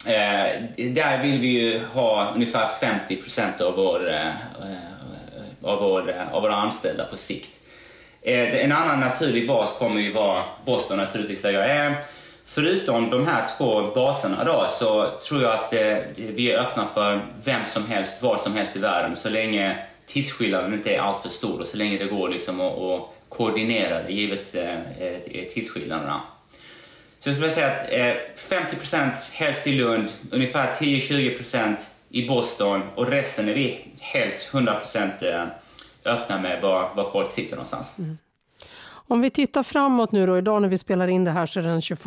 Eh, 0.06 0.62
där 0.90 1.22
vill 1.22 1.40
vi 1.40 1.46
ju 1.46 1.80
ha 1.92 2.32
ungefär 2.34 2.68
50 2.80 3.62
av 3.62 3.76
vår 3.76 4.10
eh, 4.10 4.26
eh 4.26 4.94
av, 5.62 5.78
vår, 5.78 6.10
eh, 6.10 6.34
av 6.34 6.42
våra 6.42 6.54
anställda 6.54 7.04
på 7.04 7.16
sikt. 7.16 7.50
Eh, 8.22 8.64
en 8.64 8.72
annan 8.72 9.00
naturlig 9.00 9.48
bas 9.48 9.76
kommer 9.78 10.00
ju 10.00 10.12
vara 10.12 10.42
Boston 10.64 10.96
naturligtvis 10.96 11.42
där 11.42 11.50
jag 11.50 11.70
är. 11.70 11.96
Förutom 12.46 13.10
de 13.10 13.26
här 13.26 13.48
två 13.58 13.82
baserna 13.94 14.44
då 14.44 14.68
så 14.70 15.10
tror 15.28 15.42
jag 15.42 15.52
att 15.52 15.72
eh, 15.72 15.98
vi 16.16 16.52
är 16.52 16.58
öppna 16.58 16.88
för 16.94 17.20
vem 17.44 17.64
som 17.64 17.86
helst, 17.86 18.22
var 18.22 18.36
som 18.36 18.54
helst 18.54 18.76
i 18.76 18.78
världen 18.78 19.16
så 19.16 19.28
länge 19.28 19.78
tidsskillnaden 20.06 20.74
inte 20.74 20.94
är 20.94 21.00
alltför 21.00 21.28
stor 21.28 21.60
och 21.60 21.66
så 21.66 21.76
länge 21.76 21.98
det 21.98 22.04
går 22.04 22.28
liksom 22.28 22.60
att, 22.60 22.78
att 22.78 23.02
koordinera 23.28 24.02
det 24.02 24.12
givet 24.12 24.54
eh, 24.54 25.44
tidsskillnaderna. 25.54 26.20
Så 27.20 27.28
jag 27.28 27.36
skulle 27.36 27.50
säga 27.50 27.66
att 27.66 27.92
eh, 27.92 28.58
50% 28.58 29.10
helst 29.32 29.66
i 29.66 29.72
Lund, 29.72 30.12
ungefär 30.30 30.74
10-20% 30.74 31.76
i 32.08 32.28
Boston 32.28 32.82
och 32.94 33.08
resten 33.08 33.48
är 33.48 33.54
vi 33.54 33.88
helt 34.00 34.48
100% 34.52 35.32
eh, 35.32 35.46
öppna 36.04 36.40
med 36.40 36.62
var, 36.62 36.94
var 36.94 37.10
folk 37.10 37.32
sitter 37.32 37.56
någonstans. 37.56 37.92
Mm. 37.98 38.18
Om 39.08 39.20
vi 39.20 39.30
tittar 39.30 39.62
framåt 39.62 40.12
nu 40.12 40.26
då, 40.26 40.38
idag 40.38 40.62
när 40.62 40.68
vi 40.68 40.78
spelar 40.78 41.08
in 41.08 41.24
det 41.24 41.30
här 41.30 41.46
så 41.46 41.58
är 41.58 41.62
det 41.62 41.68
den 41.68 41.82
21 41.82 42.06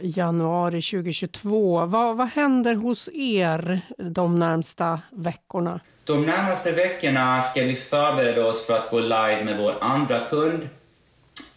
januari 0.00 0.82
2022. 0.82 1.86
Vad, 1.86 2.16
vad 2.16 2.28
händer 2.28 2.74
hos 2.74 3.08
er 3.12 3.80
de 3.96 4.38
närmsta 4.38 5.00
veckorna? 5.10 5.80
De 6.04 6.26
närmaste 6.26 6.72
veckorna 6.72 7.42
ska 7.42 7.62
vi 7.62 7.74
förbereda 7.74 8.46
oss 8.46 8.66
för 8.66 8.78
att 8.78 8.90
gå 8.90 9.00
live 9.00 9.44
med 9.44 9.58
vår 9.58 9.74
andra 9.80 10.24
kund. 10.24 10.68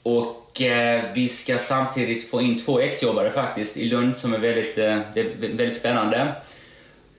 Och 0.03 0.61
eh, 0.61 1.03
vi 1.13 1.29
ska 1.29 1.57
samtidigt 1.57 2.29
få 2.29 2.41
in 2.41 2.59
två 2.59 2.79
exjobbare 2.79 3.31
faktiskt 3.31 3.77
i 3.77 3.85
Lund 3.85 4.17
som 4.17 4.33
är 4.33 4.39
väldigt, 4.39 4.77
eh, 4.77 4.99
det 5.13 5.19
är 5.19 5.37
väldigt 5.57 5.77
spännande. 5.77 6.35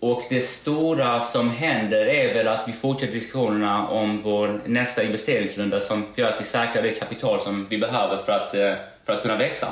Och 0.03 0.23
det 0.29 0.41
stora 0.41 1.21
som 1.21 1.51
händer 1.51 2.07
är 2.07 2.35
väl 2.35 2.49
att 2.49 2.69
vi 2.69 2.73
fortsätter 2.73 3.13
diskussionerna 3.13 3.89
om 3.89 4.23
vår 4.23 4.61
nästa 4.67 5.03
investeringsrunda 5.03 5.81
som 5.81 6.05
gör 6.15 6.29
att 6.29 6.41
vi 6.41 6.45
säkrar 6.45 6.83
det 6.83 6.91
kapital 6.91 7.41
som 7.41 7.67
vi 7.71 7.79
behöver 7.79 8.17
för 8.17 8.33
att, 8.33 8.55
eh, 8.55 8.73
för 9.07 9.13
att 9.13 9.23
kunna 9.23 9.37
växa. 9.37 9.69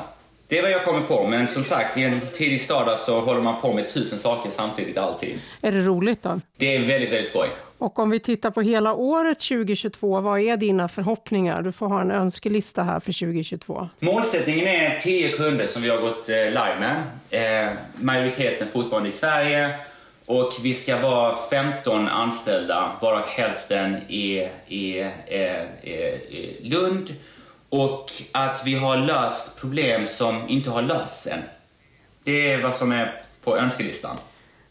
Det 0.49 0.59
är 0.59 0.63
vad 0.63 0.71
jag 0.71 0.85
kommer 0.85 1.01
på, 1.01 1.27
men 1.27 1.49
som 1.49 1.65
sagt 1.65 1.97
i 1.99 2.03
en 2.03 2.21
tidig 2.35 2.61
startup 2.61 3.01
så 3.01 3.21
håller 3.21 3.41
man 3.41 3.61
på 3.61 3.73
med 3.73 3.89
tusen 3.89 4.19
saker 4.19 4.51
samtidigt 4.51 4.99
alltid. 4.99 5.41
Är 5.61 5.73
det 5.73 5.81
roligt 5.81 6.23
då? 6.23 6.41
Det 6.57 6.77
är 6.77 6.79
väldigt, 6.79 7.13
väldigt 7.13 7.29
skoj. 7.29 7.49
Och 7.79 7.99
om 7.99 8.11
vi 8.11 8.21
tittar 8.21 8.51
på 8.51 8.61
hela 8.61 8.95
året 8.95 9.39
2022, 9.41 10.21
vad 10.21 10.41
är 10.41 10.57
dina 10.57 10.89
förhoppningar? 10.89 11.63
Du 11.63 11.73
får 11.73 11.87
ha 11.87 12.01
en 12.01 12.11
önskelista 12.11 12.83
här 12.83 13.01
för 13.01 13.13
2022. 13.13 13.89
Målsättningen 13.99 14.67
är 14.67 14.99
10 14.99 15.29
kunder 15.33 15.67
som 15.67 15.83
vi 15.83 15.89
har 15.89 16.01
gått 16.01 16.29
eh, 16.29 16.37
live 16.37 16.77
med. 16.81 17.03
Eh, 17.31 17.73
majoriteten 17.97 18.69
fortfarande 18.73 19.09
i 19.09 19.13
Sverige 19.13 19.75
och 20.31 20.53
vi 20.63 20.75
ska 20.75 21.01
vara 21.01 21.37
15 21.51 22.09
anställda, 22.09 22.93
varav 23.01 23.23
hälften 23.27 23.97
är 24.09 24.51
i, 24.69 25.11
i 26.31 26.57
Lund. 26.63 27.15
Och 27.69 28.13
att 28.33 28.63
vi 28.65 28.75
har 28.75 28.97
löst 28.97 29.61
problem 29.61 30.07
som 30.07 30.49
inte 30.49 30.71
har 30.71 30.83
lösts 30.83 31.27
än. 31.27 31.41
Det 32.25 32.53
är 32.53 32.63
vad 32.63 32.75
som 32.75 32.93
är 32.93 33.23
på 33.45 33.57
önskelistan. 33.57 34.17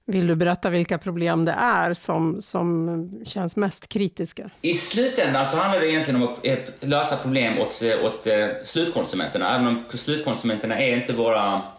Vill 0.06 0.28
du 0.28 0.36
berätta 0.36 0.70
vilka 0.70 0.98
problem 0.98 1.46
det 1.46 1.56
är 1.60 1.94
som, 1.94 2.42
som 2.42 3.12
känns 3.26 3.56
mest 3.56 3.90
kritiska? 3.90 4.50
I 4.62 4.74
slutändan 4.74 5.46
så 5.46 5.58
handlar 5.58 5.80
det 5.80 5.90
egentligen 5.90 6.22
om 6.22 6.28
att 6.28 6.70
lösa 6.80 7.18
problem 7.18 7.60
åt, 7.60 7.82
åt 8.04 8.28
eh, 8.28 8.48
slutkonsumenterna. 8.66 9.56
Även 9.56 9.68
om 9.68 9.84
slutkonsumenterna 9.90 10.80
är 10.80 10.94
inte 10.94 11.14
våra 11.14 11.62
Eh, 11.62 11.79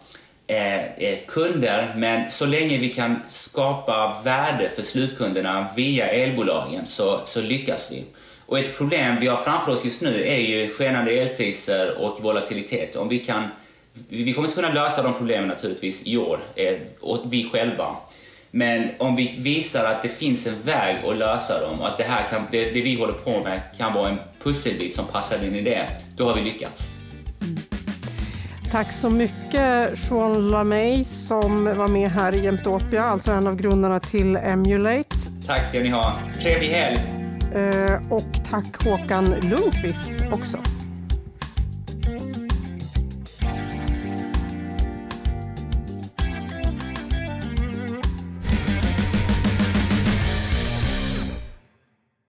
kunder, 1.27 1.93
men 1.95 2.31
så 2.31 2.45
länge 2.45 2.77
vi 2.77 2.89
kan 2.89 3.19
skapa 3.29 4.21
värde 4.23 4.69
för 4.69 4.81
slutkunderna 4.81 5.67
via 5.75 6.07
elbolagen 6.07 6.85
så, 6.85 7.21
så 7.25 7.41
lyckas 7.41 7.87
vi. 7.91 8.05
Och 8.45 8.59
ett 8.59 8.77
problem 8.77 9.19
vi 9.19 9.27
har 9.27 9.37
framför 9.37 9.71
oss 9.71 9.85
just 9.85 10.01
nu 10.01 10.27
är 10.27 10.37
ju 10.37 10.69
skenande 10.69 11.11
elpriser 11.11 11.97
och 11.97 12.23
volatilitet. 12.23 12.95
Om 12.95 13.09
vi, 13.09 13.19
kan, 13.19 13.47
vi 14.09 14.33
kommer 14.33 14.47
inte 14.47 14.61
kunna 14.61 14.73
lösa 14.73 15.03
de 15.03 15.13
problemen 15.13 15.47
naturligtvis 15.47 16.01
i 16.03 16.17
år, 16.17 16.39
eh, 16.55 16.77
vi 17.25 17.49
själva. 17.49 17.95
Men 18.51 18.89
om 18.99 19.15
vi 19.15 19.35
visar 19.37 19.85
att 19.85 20.01
det 20.01 20.09
finns 20.09 20.47
en 20.47 20.61
väg 20.61 21.05
att 21.05 21.17
lösa 21.17 21.61
dem 21.61 21.79
och 21.79 21.87
att 21.87 21.97
det, 21.97 22.03
här 22.03 22.27
kan, 22.29 22.47
det, 22.51 22.71
det 22.71 22.81
vi 22.81 22.95
håller 22.95 23.13
på 23.13 23.41
med 23.41 23.61
kan 23.77 23.93
vara 23.93 24.09
en 24.09 24.19
pusselbit 24.43 24.95
som 24.95 25.07
passar 25.07 25.43
in 25.43 25.55
i 25.55 25.61
det, 25.61 25.89
då 26.17 26.25
har 26.25 26.35
vi 26.35 26.41
lyckats. 26.41 26.83
Mm. 27.41 27.80
Tack 28.71 28.91
så 28.91 29.09
mycket 29.09 29.99
Sean 29.99 30.47
LaMay 30.49 31.05
som 31.05 31.65
var 31.65 31.87
med 31.87 32.11
här 32.11 32.35
i 32.35 32.43
Jämtopia, 32.43 33.03
alltså 33.03 33.31
en 33.31 33.47
av 33.47 33.55
grundarna 33.55 33.99
till 33.99 34.35
Emulate. 34.35 35.15
Tack 35.47 35.65
ska 35.65 35.79
ni 35.79 35.89
ha. 35.89 36.19
Trevlig 36.41 36.67
helg! 36.67 36.97
Eh, 37.55 38.13
och 38.13 38.49
tack 38.49 38.83
Håkan 38.85 39.25
Lundqvist 39.25 40.11
också. 40.31 40.57